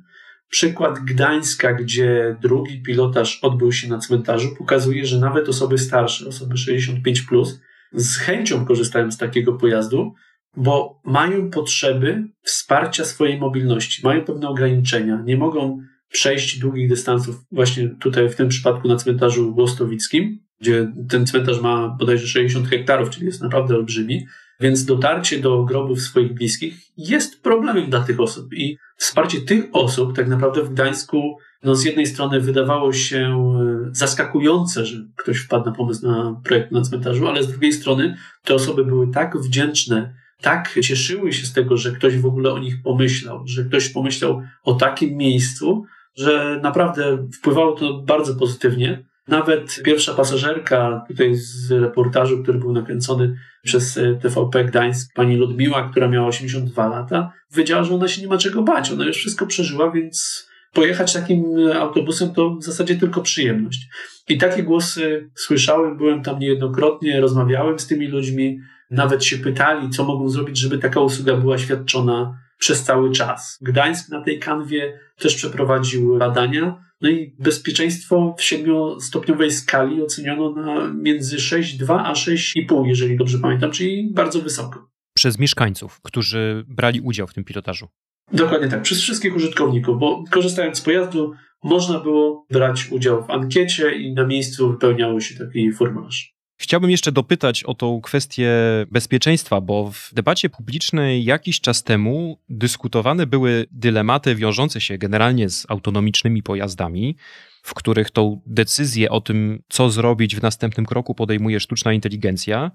Przykład 0.50 1.00
Gdańska, 1.00 1.74
gdzie 1.74 2.38
drugi 2.42 2.82
pilotaż 2.82 3.40
odbył 3.42 3.72
się 3.72 3.90
na 3.90 3.98
cmentarzu, 3.98 4.56
pokazuje, 4.58 5.06
że 5.06 5.20
nawet 5.20 5.50
osoby 5.50 5.78
starsze, 5.78 6.28
osoby 6.28 6.58
65, 6.58 7.22
plus, 7.22 7.62
z 7.94 8.18
chęcią 8.18 8.66
korzystają 8.66 9.12
z 9.12 9.18
takiego 9.18 9.54
pojazdu, 9.54 10.14
bo 10.58 11.02
mają 11.06 11.50
potrzeby 11.50 12.24
wsparcia 12.42 13.06
swojej 13.06 13.40
mobilności, 13.40 14.02
mają 14.04 14.26
pewne 14.26 14.50
ograniczenia, 14.50 15.22
nie 15.26 15.38
mogą 15.38 15.82
przejść 16.12 16.60
długich 16.60 16.90
dystansów, 16.90 17.36
właśnie 17.52 17.90
tutaj 17.90 18.30
w 18.30 18.36
tym 18.36 18.50
przypadku 18.50 18.88
na 18.88 18.96
cmentarzu 18.96 19.56
Łostowickim, 19.58 20.40
gdzie 20.62 20.92
ten 21.10 21.28
cmentarz 21.28 21.62
ma 21.62 21.96
bodajże 22.00 22.28
60 22.28 22.68
hektarów, 22.68 23.10
czyli 23.10 23.26
jest 23.26 23.42
naprawdę 23.42 23.76
olbrzymi. 23.76 24.28
Więc 24.60 24.86
dotarcie 24.86 25.40
do 25.40 25.64
grobów 25.64 26.02
swoich 26.02 26.34
bliskich 26.34 26.78
jest 26.98 27.44
problemem 27.44 27.90
dla 27.90 28.00
tych 28.00 28.20
osób. 28.20 28.54
I 28.54 28.78
wsparcie 28.98 29.42
tych 29.42 29.66
osób 29.74 30.16
tak 30.16 30.28
naprawdę 30.28 30.64
w 30.64 30.74
Gdańsku 30.74 31.38
no 31.64 31.76
z 31.76 31.84
jednej 31.84 32.06
strony 32.06 32.42
wydawało 32.42 32.94
się 32.94 33.20
e, 33.20 33.90
zaskakujące, 33.92 34.86
że 34.86 35.06
ktoś 35.16 35.38
wpadł 35.38 35.66
na 35.66 35.72
pomysł 35.72 36.08
na 36.08 36.42
projekt 36.44 36.72
na 36.72 36.82
cmentarzu, 36.82 37.28
ale 37.28 37.44
z 37.44 37.48
drugiej 37.48 37.74
strony 37.74 38.18
te 38.44 38.56
osoby 38.56 38.86
były 38.86 39.12
tak 39.12 39.38
wdzięczne, 39.38 40.14
tak 40.42 40.80
cieszyły 40.84 41.34
się 41.34 41.46
z 41.46 41.54
tego, 41.54 41.78
że 41.78 41.92
ktoś 41.92 42.18
w 42.18 42.26
ogóle 42.26 42.54
o 42.54 42.60
nich 42.60 42.82
pomyślał, 42.84 43.44
że 43.48 43.64
ktoś 43.64 43.90
pomyślał 43.90 44.42
o 44.64 44.74
takim 44.74 45.18
miejscu, 45.18 45.86
że 46.20 46.60
naprawdę 46.64 47.28
wpływało 47.40 47.76
to 47.76 47.94
bardzo 47.94 48.36
pozytywnie. 48.36 49.04
Nawet 49.28 49.82
pierwsza 49.84 50.14
pasażerka 50.14 51.06
tutaj 51.08 51.36
z 51.36 51.72
reportażu, 51.72 52.44
który 52.44 52.58
był 52.60 52.74
nakręcony 52.74 53.36
przez 53.64 53.98
e, 53.98 54.16
TVP 54.16 54.64
Gdańsk, 54.64 55.14
pani 55.14 55.36
Ludmiła, 55.36 55.90
która 55.90 56.08
miała 56.08 56.28
82 56.28 56.88
lata, 56.88 57.32
wiedziała, 57.54 57.84
że 57.84 57.96
ona 57.96 58.08
się 58.08 58.22
nie 58.22 58.28
ma 58.28 58.38
czego 58.38 58.62
bać. 58.62 58.92
Ona 58.92 59.06
już 59.06 59.18
wszystko 59.18 59.48
przeżyła, 59.48 59.92
więc 59.92 60.48
pojechać 60.74 61.14
takim 61.14 61.44
autobusem 61.74 62.34
to 62.34 62.56
w 62.56 62.64
zasadzie 62.64 62.96
tylko 62.96 63.22
przyjemność. 63.22 63.88
I 64.30 64.38
takie 64.38 64.64
głosy 64.64 65.30
słyszałem, 65.36 65.98
byłem 65.98 66.24
tam 66.24 66.40
niejednokrotnie, 66.40 67.22
rozmawiałem 67.22 67.80
z 67.80 67.88
tymi 67.88 68.08
ludźmi, 68.08 68.60
nawet 68.92 69.24
się 69.24 69.38
pytali, 69.38 69.90
co 69.90 70.04
mogą 70.04 70.30
zrobić, 70.30 70.58
żeby 70.58 70.78
taka 70.78 71.00
usługa 71.00 71.36
była 71.36 71.58
świadczona 71.58 72.40
przez 72.58 72.84
cały 72.84 73.12
czas. 73.12 73.60
Gdańsk 73.62 74.10
na 74.10 74.22
tej 74.22 74.40
kanwie 74.40 75.00
też 75.20 75.36
przeprowadził 75.36 76.18
badania, 76.18 76.84
no 77.02 77.10
i 77.10 77.36
bezpieczeństwo 77.40 78.36
w 78.38 78.44
siedmiostopniowej 78.44 79.52
skali 79.52 80.02
oceniono 80.02 80.52
na 80.52 80.94
między 80.94 81.38
6,2 81.38 82.02
a 82.06 82.14
6,5, 82.14 82.88
jeżeli 82.88 83.18
dobrze 83.18 83.40
pamiętam, 83.40 83.72
czyli 83.72 84.12
bardzo 84.14 84.42
wysoko. 84.42 84.90
Przez 85.14 85.40
mieszkańców, 85.40 86.02
którzy 86.02 86.66
brali 86.68 87.02
udział 87.02 87.28
w 87.28 87.34
tym 87.34 87.44
pilotażu. 87.44 87.88
Dokładnie 88.34 88.68
tak, 88.68 88.82
przez 88.82 89.02
wszystkich 89.02 89.36
użytkowników, 89.36 90.00
bo 90.00 90.24
korzystając 90.32 90.78
z 90.78 90.82
pojazdu 90.82 91.34
można 91.64 92.00
było 92.00 92.46
brać 92.52 92.92
udział 92.92 93.26
w 93.26 93.30
ankiecie 93.30 93.92
i 93.92 94.14
na 94.14 94.26
miejscu 94.26 94.72
wypełniało 94.72 95.20
się 95.20 95.46
taki 95.46 95.72
formularz. 95.74 96.39
Chciałbym 96.62 96.90
jeszcze 96.90 97.12
dopytać 97.12 97.64
o 97.64 97.74
tą 97.74 98.02
kwestię 98.02 98.52
bezpieczeństwa, 98.92 99.62
bo 99.62 99.92
w 99.92 100.14
debacie 100.14 100.50
publicznej 100.50 101.24
jakiś 101.24 101.62
czas 101.62 101.84
temu 101.84 102.38
dyskutowane 102.50 103.28
były 103.28 103.66
dylematy 103.72 104.36
wiążące 104.36 104.82
się 104.82 104.98
generalnie 104.98 105.50
z 105.50 105.66
autonomicznymi 105.70 106.44
pojazdami, 106.44 107.16
w 107.64 107.74
których 107.74 108.12
tą 108.12 108.42
decyzję 108.46 109.10
o 109.10 109.22
tym, 109.22 109.64
co 109.70 109.90
zrobić 109.90 110.36
w 110.36 110.42
następnym 110.42 110.86
kroku, 110.86 111.16
podejmuje 111.16 111.60
sztuczna 111.60 111.94
inteligencja. 111.94 112.72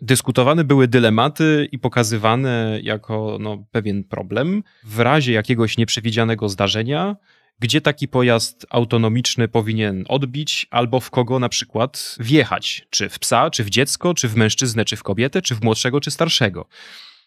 Dyskutowane 0.00 0.64
były 0.64 0.88
dylematy 0.88 1.68
i 1.72 1.78
pokazywane 1.78 2.80
jako 2.82 3.38
no, 3.40 3.64
pewien 3.72 4.04
problem. 4.04 4.62
W 4.84 5.00
razie 5.00 5.32
jakiegoś 5.32 5.78
nieprzewidzianego 5.78 6.48
zdarzenia, 6.48 7.16
gdzie 7.58 7.80
taki 7.80 8.08
pojazd 8.08 8.66
autonomiczny 8.70 9.48
powinien 9.48 10.04
odbić, 10.08 10.66
albo 10.70 11.00
w 11.00 11.10
kogo 11.10 11.38
na 11.38 11.48
przykład 11.48 12.16
wjechać, 12.20 12.86
czy 12.90 13.08
w 13.08 13.18
psa, 13.18 13.50
czy 13.50 13.64
w 13.64 13.70
dziecko, 13.70 14.14
czy 14.14 14.28
w 14.28 14.36
mężczyznę, 14.36 14.84
czy 14.84 14.96
w 14.96 15.02
kobietę, 15.02 15.42
czy 15.42 15.54
w 15.54 15.62
młodszego, 15.62 16.00
czy 16.00 16.10
starszego. 16.10 16.68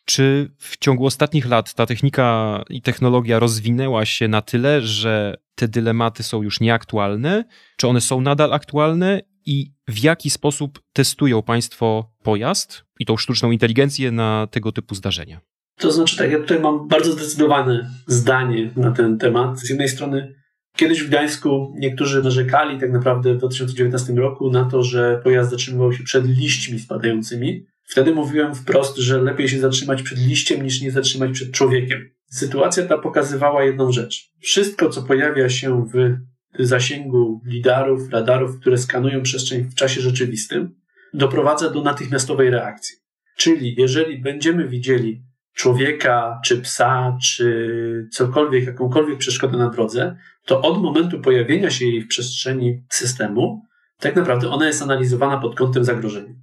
Czy 0.05 0.51
w 0.57 0.77
ciągu 0.77 1.05
ostatnich 1.05 1.45
lat 1.45 1.73
ta 1.73 1.85
technika 1.85 2.63
i 2.69 2.81
technologia 2.81 3.39
rozwinęła 3.39 4.05
się 4.05 4.27
na 4.27 4.41
tyle, 4.41 4.81
że 4.81 5.37
te 5.55 5.67
dylematy 5.67 6.23
są 6.23 6.41
już 6.41 6.59
nieaktualne? 6.59 7.45
Czy 7.77 7.87
one 7.87 8.01
są 8.01 8.21
nadal 8.21 8.53
aktualne? 8.53 9.21
I 9.45 9.71
w 9.87 10.03
jaki 10.03 10.29
sposób 10.29 10.81
testują 10.93 11.41
Państwo 11.41 12.11
pojazd 12.23 12.85
i 12.99 13.05
tą 13.05 13.17
sztuczną 13.17 13.51
inteligencję 13.51 14.11
na 14.11 14.47
tego 14.51 14.71
typu 14.71 14.95
zdarzenia? 14.95 15.41
To 15.79 15.91
znaczy 15.91 16.17
tak, 16.17 16.31
ja 16.31 16.39
tutaj 16.39 16.59
mam 16.59 16.87
bardzo 16.87 17.11
zdecydowane 17.11 17.89
zdanie 18.07 18.71
na 18.75 18.91
ten 18.91 19.17
temat. 19.17 19.59
Z 19.59 19.69
jednej 19.69 19.89
strony 19.89 20.39
Kiedyś 20.79 21.03
w 21.03 21.07
Gdańsku 21.07 21.73
niektórzy 21.77 22.23
narzekali 22.23 22.79
tak 22.79 22.91
naprawdę 22.91 23.33
w 23.33 23.37
2019 23.37 24.13
roku 24.13 24.51
na 24.51 24.65
to, 24.65 24.83
że 24.83 25.21
pojazd 25.23 25.49
zatrzymywał 25.49 25.93
się 25.93 26.03
przed 26.03 26.25
liśćmi 26.25 26.79
spadającymi. 26.79 27.65
Wtedy 27.83 28.13
mówiłem 28.13 28.55
wprost, 28.55 28.97
że 28.97 29.21
lepiej 29.21 29.49
się 29.49 29.59
zatrzymać 29.59 30.01
przed 30.01 30.19
liściem 30.27 30.63
niż 30.63 30.81
nie 30.81 30.91
zatrzymać 30.91 31.31
przed 31.31 31.51
człowiekiem. 31.51 32.09
Sytuacja 32.31 32.85
ta 32.85 32.97
pokazywała 32.97 33.63
jedną 33.63 33.91
rzecz. 33.91 34.31
Wszystko, 34.41 34.89
co 34.89 35.03
pojawia 35.03 35.49
się 35.49 35.85
w 35.93 36.17
zasięgu 36.65 37.41
lidarów, 37.45 38.09
radarów, 38.09 38.59
które 38.59 38.77
skanują 38.77 39.21
przestrzeń 39.21 39.63
w 39.63 39.75
czasie 39.75 40.01
rzeczywistym, 40.01 40.75
doprowadza 41.13 41.69
do 41.69 41.81
natychmiastowej 41.81 42.49
reakcji. 42.49 42.95
Czyli 43.37 43.75
jeżeli 43.77 44.21
będziemy 44.21 44.67
widzieli 44.67 45.23
człowieka, 45.53 46.39
czy 46.45 46.61
psa, 46.61 47.17
czy 47.23 48.07
cokolwiek, 48.11 48.65
jakąkolwiek 48.65 49.17
przeszkodę 49.17 49.57
na 49.57 49.69
drodze, 49.69 50.15
to 50.45 50.61
od 50.61 50.81
momentu 50.81 51.19
pojawienia 51.19 51.69
się 51.69 51.85
jej 51.85 52.01
w 52.01 52.07
przestrzeni 52.07 52.83
systemu, 52.89 53.61
tak 53.99 54.15
naprawdę 54.15 54.49
ona 54.49 54.67
jest 54.67 54.81
analizowana 54.81 55.37
pod 55.37 55.55
kątem 55.55 55.83
zagrożenia. 55.83 56.33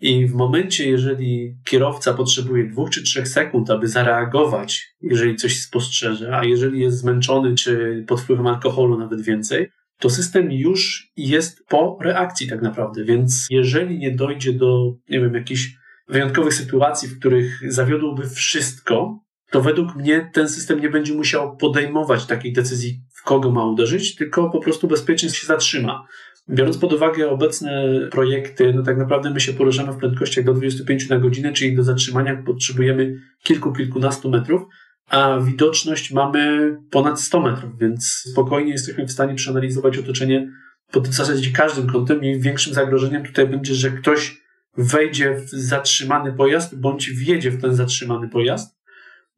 I 0.00 0.26
w 0.26 0.34
momencie, 0.34 0.88
jeżeli 0.88 1.56
kierowca 1.64 2.14
potrzebuje 2.14 2.64
dwóch 2.64 2.90
czy 2.90 3.02
trzech 3.02 3.28
sekund, 3.28 3.70
aby 3.70 3.88
zareagować, 3.88 4.94
jeżeli 5.00 5.36
coś 5.36 5.60
spostrzeże, 5.60 6.36
a 6.36 6.44
jeżeli 6.44 6.80
jest 6.80 6.98
zmęczony 6.98 7.54
czy 7.54 8.04
pod 8.08 8.20
wpływem 8.20 8.46
alkoholu 8.46 8.98
nawet 8.98 9.22
więcej, 9.22 9.70
to 9.98 10.10
system 10.10 10.52
już 10.52 11.12
jest 11.16 11.66
po 11.68 11.98
reakcji 12.00 12.48
tak 12.48 12.62
naprawdę. 12.62 13.04
Więc 13.04 13.46
jeżeli 13.50 13.98
nie 13.98 14.10
dojdzie 14.10 14.52
do, 14.52 14.94
nie 15.08 15.20
wiem, 15.20 15.34
jakichś 15.34 15.77
wyjątkowych 16.08 16.54
sytuacji, 16.54 17.08
w 17.08 17.18
których 17.18 17.72
zawiodłoby 17.72 18.28
wszystko, 18.28 19.20
to 19.50 19.62
według 19.62 19.96
mnie 19.96 20.30
ten 20.32 20.48
system 20.48 20.80
nie 20.80 20.90
będzie 20.90 21.14
musiał 21.14 21.56
podejmować 21.56 22.26
takiej 22.26 22.52
decyzji, 22.52 23.00
w 23.14 23.22
kogo 23.22 23.50
ma 23.50 23.66
uderzyć, 23.66 24.14
tylko 24.14 24.50
po 24.50 24.60
prostu 24.60 24.88
bezpiecznie 24.88 25.30
się 25.30 25.46
zatrzyma. 25.46 26.06
Biorąc 26.50 26.78
pod 26.78 26.92
uwagę 26.92 27.30
obecne 27.30 27.88
projekty, 28.10 28.72
no 28.74 28.82
tak 28.82 28.98
naprawdę 28.98 29.30
my 29.30 29.40
się 29.40 29.52
poruszamy 29.52 29.92
w 29.92 29.96
prędkościach 29.96 30.44
do 30.44 30.54
25 30.54 31.08
na 31.08 31.18
godzinę, 31.18 31.52
czyli 31.52 31.76
do 31.76 31.82
zatrzymania 31.82 32.42
potrzebujemy 32.46 33.14
kilku, 33.42 33.72
kilkunastu 33.72 34.30
metrów, 34.30 34.62
a 35.08 35.38
widoczność 35.40 36.10
mamy 36.10 36.70
ponad 36.90 37.20
100 37.20 37.40
metrów, 37.40 37.78
więc 37.78 38.04
spokojnie 38.04 38.72
jesteśmy 38.72 39.06
w 39.06 39.12
stanie 39.12 39.34
przeanalizować 39.34 39.98
otoczenie 39.98 40.52
pod 40.90 41.08
w 41.08 41.14
zasadzie 41.14 41.50
każdym 41.50 41.86
kątem 41.86 42.24
i 42.24 42.40
większym 42.40 42.74
zagrożeniem 42.74 43.22
tutaj 43.22 43.46
będzie, 43.46 43.74
że 43.74 43.90
ktoś 43.90 44.47
wejdzie 44.76 45.34
w 45.34 45.48
zatrzymany 45.50 46.32
pojazd 46.32 46.76
bądź 46.76 47.10
wjedzie 47.10 47.50
w 47.50 47.60
ten 47.60 47.74
zatrzymany 47.74 48.28
pojazd, 48.28 48.78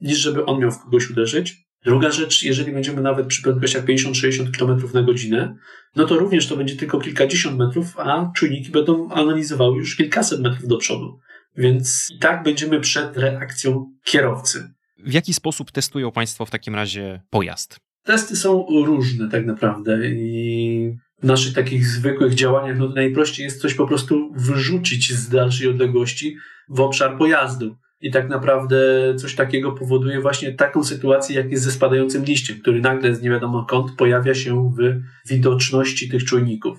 niż 0.00 0.18
żeby 0.18 0.44
on 0.44 0.60
miał 0.60 0.70
w 0.70 0.82
kogoś 0.82 1.10
uderzyć. 1.10 1.70
Druga 1.84 2.10
rzecz, 2.10 2.42
jeżeli 2.42 2.72
będziemy 2.72 3.02
nawet 3.02 3.26
przy 3.26 3.42
prędkościach 3.42 3.84
50-60 3.84 4.58
km 4.58 4.80
na 4.94 5.02
godzinę, 5.02 5.56
no 5.96 6.06
to 6.06 6.18
również 6.18 6.46
to 6.46 6.56
będzie 6.56 6.76
tylko 6.76 7.00
kilkadziesiąt 7.00 7.58
metrów, 7.58 7.98
a 7.98 8.32
czujniki 8.36 8.70
będą 8.70 9.10
analizowały 9.10 9.76
już 9.76 9.96
kilkaset 9.96 10.40
metrów 10.40 10.68
do 10.68 10.76
przodu. 10.76 11.18
Więc 11.56 12.06
i 12.10 12.18
tak 12.18 12.42
będziemy 12.42 12.80
przed 12.80 13.16
reakcją 13.16 13.92
kierowcy. 14.04 14.72
W 14.98 15.12
jaki 15.12 15.34
sposób 15.34 15.70
testują 15.70 16.12
Państwo 16.12 16.46
w 16.46 16.50
takim 16.50 16.74
razie 16.74 17.20
pojazd? 17.30 17.80
Testy 18.02 18.36
są 18.36 18.66
różne 18.84 19.28
tak 19.28 19.46
naprawdę 19.46 20.10
i 20.10 20.96
naszych 21.22 21.54
takich 21.54 21.86
zwykłych 21.86 22.34
działaniach 22.34 22.78
no 22.78 22.88
najprościej 22.88 23.44
jest 23.44 23.60
coś 23.60 23.74
po 23.74 23.86
prostu 23.86 24.32
wyrzucić 24.36 25.12
z 25.12 25.28
dalszej 25.28 25.68
odległości 25.68 26.36
w 26.68 26.80
obszar 26.80 27.18
pojazdu. 27.18 27.76
I 28.00 28.10
tak 28.10 28.28
naprawdę 28.28 28.78
coś 29.16 29.34
takiego 29.34 29.72
powoduje 29.72 30.20
właśnie 30.20 30.52
taką 30.52 30.84
sytuację, 30.84 31.36
jak 31.36 31.50
jest 31.50 31.64
ze 31.64 31.72
spadającym 31.72 32.24
liściem, 32.24 32.58
który 32.60 32.80
nagle 32.80 33.14
z 33.14 33.22
nie 33.22 33.30
wiadomo 33.30 33.64
kąt 33.64 33.92
pojawia 33.96 34.34
się 34.34 34.74
w 34.78 35.00
widoczności 35.28 36.08
tych 36.08 36.24
czujników, 36.24 36.78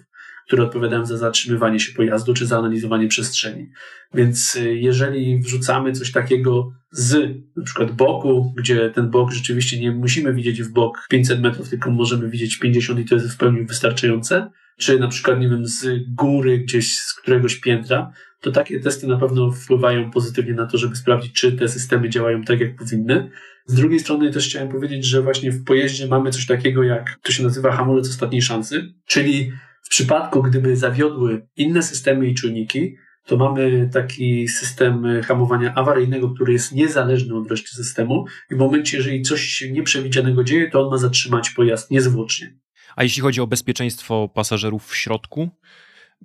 które 0.52 0.64
odpowiadają 0.64 1.06
za 1.06 1.18
zatrzymywanie 1.18 1.80
się 1.80 1.94
pojazdu 1.94 2.34
czy 2.34 2.46
za 2.46 2.58
analizowanie 2.58 3.08
przestrzeni. 3.08 3.70
Więc 4.14 4.56
y, 4.56 4.76
jeżeli 4.76 5.40
wrzucamy 5.40 5.92
coś 5.92 6.12
takiego 6.12 6.72
z 6.92 7.38
na 7.58 7.64
przykład 7.64 7.92
boku, 7.92 8.54
gdzie 8.58 8.90
ten 8.90 9.10
bok 9.10 9.32
rzeczywiście 9.32 9.80
nie 9.80 9.92
musimy 9.92 10.34
widzieć 10.34 10.64
w 10.64 10.72
bok 10.72 11.06
500 11.10 11.42
metrów, 11.42 11.70
tylko 11.70 11.92
możemy 11.92 12.30
widzieć 12.30 12.60
50 12.60 13.00
i 13.00 13.06
to 13.06 13.16
jest 13.16 13.32
w 13.32 13.38
pełni 13.38 13.66
wystarczające, 13.66 14.52
czy 14.80 15.00
na 15.00 15.08
przykład, 15.08 15.40
nie 15.40 15.50
wiem, 15.50 15.66
z 15.66 15.88
góry 16.08 16.60
gdzieś 16.60 16.98
z 16.98 17.14
któregoś 17.14 17.56
piętra, 17.56 18.12
to 18.42 18.52
takie 18.52 18.80
testy 18.80 19.08
na 19.08 19.18
pewno 19.18 19.52
wpływają 19.52 20.12
pozytywnie 20.12 20.54
na 20.54 20.66
to, 20.66 20.78
żeby 20.78 20.96
sprawdzić, 20.96 21.34
czy 21.34 21.52
te 21.52 21.68
systemy 21.68 22.10
działają 22.10 22.44
tak, 22.44 22.60
jak 22.60 22.76
powinny. 22.76 23.30
Z 23.66 23.76
drugiej 23.76 24.00
strony 24.00 24.32
też 24.32 24.48
chciałem 24.50 24.70
powiedzieć, 24.70 25.06
że 25.06 25.22
właśnie 25.22 25.52
w 25.52 25.64
pojeździe 25.64 26.08
mamy 26.08 26.32
coś 26.32 26.46
takiego, 26.46 26.84
jak 26.84 27.20
to 27.24 27.32
się 27.32 27.44
nazywa 27.44 27.72
hamulec 27.72 28.10
ostatniej 28.10 28.42
szansy, 28.42 28.94
czyli 29.06 29.52
przypadku, 29.92 30.42
gdyby 30.42 30.76
zawiodły 30.76 31.48
inne 31.56 31.84
systemy 31.84 32.28
i 32.28 32.36
czujniki, 32.36 32.96
to 33.26 33.38
mamy 33.38 33.90
taki 33.94 34.48
system 34.48 35.22
hamowania 35.24 35.74
awaryjnego, 35.76 36.30
który 36.30 36.54
jest 36.54 36.72
niezależny 36.72 37.36
od 37.36 37.52
reszty 37.52 37.70
systemu 37.76 38.26
i 38.52 38.56
w 38.56 38.58
momencie, 38.58 38.98
jeżeli 38.98 39.22
coś 39.22 39.42
się 39.42 39.72
nieprzewidzianego 39.72 40.44
dzieje, 40.44 40.70
to 40.70 40.82
on 40.82 40.90
ma 40.90 40.98
zatrzymać 40.98 41.50
pojazd 41.50 41.92
niezwłocznie. 41.92 42.58
A 42.96 43.04
jeśli 43.04 43.22
chodzi 43.22 43.42
o 43.42 43.48
bezpieczeństwo 43.48 44.30
pasażerów 44.34 44.88
w 44.88 44.96
środku, 44.96 45.50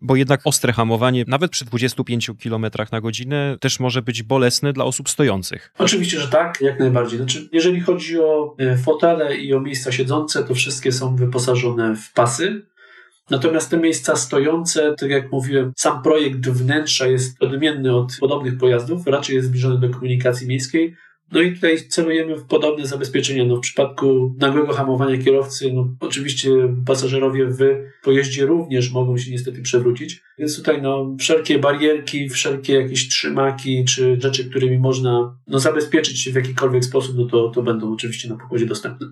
bo 0.00 0.16
jednak 0.16 0.40
ostre 0.44 0.72
hamowanie, 0.72 1.24
nawet 1.26 1.50
przy 1.50 1.64
25 1.64 2.30
km 2.42 2.66
na 2.92 3.00
godzinę, 3.00 3.56
też 3.60 3.80
może 3.80 4.02
być 4.02 4.22
bolesne 4.22 4.72
dla 4.72 4.84
osób 4.84 5.08
stojących. 5.08 5.72
Oczywiście, 5.78 6.20
że 6.20 6.28
tak, 6.28 6.60
jak 6.60 6.80
najbardziej. 6.80 7.18
Znaczy, 7.18 7.48
jeżeli 7.52 7.80
chodzi 7.80 8.20
o 8.20 8.56
e, 8.58 8.76
fotele 8.76 9.36
i 9.36 9.54
o 9.54 9.60
miejsca 9.60 9.92
siedzące, 9.92 10.44
to 10.44 10.54
wszystkie 10.54 10.92
są 10.92 11.16
wyposażone 11.16 11.96
w 11.96 12.12
pasy. 12.12 12.66
Natomiast 13.30 13.70
te 13.70 13.76
miejsca 13.76 14.16
stojące, 14.16 14.94
tak 14.98 15.10
jak 15.10 15.32
mówiłem, 15.32 15.72
sam 15.76 16.02
projekt 16.02 16.48
wnętrza 16.48 17.06
jest 17.06 17.42
odmienny 17.42 17.96
od 17.96 18.12
podobnych 18.20 18.58
pojazdów, 18.58 19.06
raczej 19.06 19.36
jest 19.36 19.48
zbliżony 19.48 19.80
do 19.80 19.90
komunikacji 19.90 20.48
miejskiej. 20.48 20.96
No 21.32 21.40
i 21.40 21.54
tutaj 21.54 21.88
celujemy 21.88 22.36
w 22.36 22.44
podobne 22.44 22.86
zabezpieczenia. 22.86 23.44
No 23.44 23.56
w 23.56 23.60
przypadku 23.60 24.34
nagłego 24.38 24.72
hamowania 24.72 25.24
kierowcy, 25.24 25.72
no 25.72 25.88
oczywiście 26.00 26.50
pasażerowie 26.86 27.46
w 27.46 27.58
pojeździe 28.02 28.46
również 28.46 28.92
mogą 28.92 29.18
się 29.18 29.30
niestety 29.30 29.62
przewrócić. 29.62 30.22
Więc 30.38 30.56
tutaj 30.56 30.82
no 30.82 31.16
wszelkie 31.18 31.58
barierki, 31.58 32.28
wszelkie 32.28 32.74
jakieś 32.74 33.08
trzymaki, 33.08 33.84
czy 33.84 34.16
rzeczy, 34.20 34.50
którymi 34.50 34.78
można 34.78 35.38
no, 35.46 35.58
zabezpieczyć 35.58 36.22
się 36.22 36.32
w 36.32 36.34
jakikolwiek 36.34 36.84
sposób, 36.84 37.16
no 37.16 37.26
to, 37.26 37.48
to 37.48 37.62
będą 37.62 37.92
oczywiście 37.92 38.28
na 38.28 38.36
pokładzie 38.36 38.66
dostępne. 38.66 39.06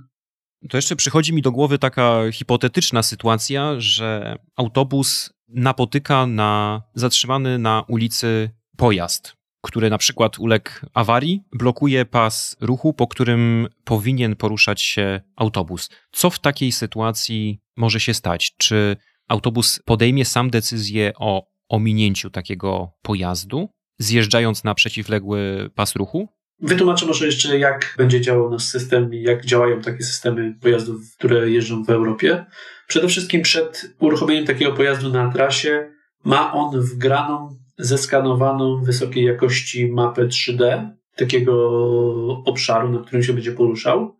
To 0.70 0.76
jeszcze 0.78 0.96
przychodzi 0.96 1.32
mi 1.32 1.42
do 1.42 1.52
głowy 1.52 1.78
taka 1.78 2.32
hipotetyczna 2.32 3.02
sytuacja, 3.02 3.74
że 3.78 4.38
autobus 4.56 5.32
napotyka 5.48 6.26
na 6.26 6.82
zatrzymany 6.94 7.58
na 7.58 7.84
ulicy 7.88 8.50
pojazd 8.76 9.36
który 9.64 9.90
na 9.90 9.98
przykład 9.98 10.38
uległ 10.38 10.70
awarii, 10.94 11.42
blokuje 11.52 12.04
pas 12.04 12.56
ruchu, 12.60 12.92
po 12.92 13.06
którym 13.06 13.68
powinien 13.84 14.36
poruszać 14.36 14.82
się 14.82 15.20
autobus. 15.36 15.90
Co 16.12 16.30
w 16.30 16.38
takiej 16.38 16.72
sytuacji 16.72 17.60
może 17.76 18.00
się 18.00 18.14
stać? 18.14 18.54
Czy 18.56 18.96
autobus 19.28 19.80
podejmie 19.84 20.24
sam 20.24 20.50
decyzję 20.50 21.12
o 21.16 21.46
ominięciu 21.68 22.30
takiego 22.30 22.92
pojazdu, 23.02 23.68
zjeżdżając 23.98 24.64
na 24.64 24.74
przeciwległy 24.74 25.70
pas 25.74 25.96
ruchu? 25.96 26.28
Wytłumaczę 26.64 27.06
może 27.06 27.26
jeszcze, 27.26 27.58
jak 27.58 27.94
będzie 27.98 28.20
działał 28.20 28.50
nasz 28.50 28.62
system 28.62 29.14
i 29.14 29.22
jak 29.22 29.44
działają 29.44 29.80
takie 29.80 30.04
systemy 30.04 30.54
pojazdów, 30.60 31.00
które 31.18 31.50
jeżdżą 31.50 31.84
w 31.84 31.90
Europie. 31.90 32.44
Przede 32.86 33.08
wszystkim 33.08 33.42
przed 33.42 33.94
uruchomieniem 33.98 34.46
takiego 34.46 34.72
pojazdu 34.72 35.08
na 35.08 35.32
trasie 35.32 35.90
ma 36.24 36.52
on 36.52 36.80
wgraną 36.80 37.56
zeskanowaną 37.78 38.82
wysokiej 38.84 39.24
jakości 39.24 39.86
mapę 39.86 40.26
3D 40.26 40.90
takiego 41.16 41.54
obszaru, 42.44 42.92
na 42.92 42.98
którym 42.98 43.22
się 43.22 43.32
będzie 43.32 43.52
poruszał. 43.52 44.16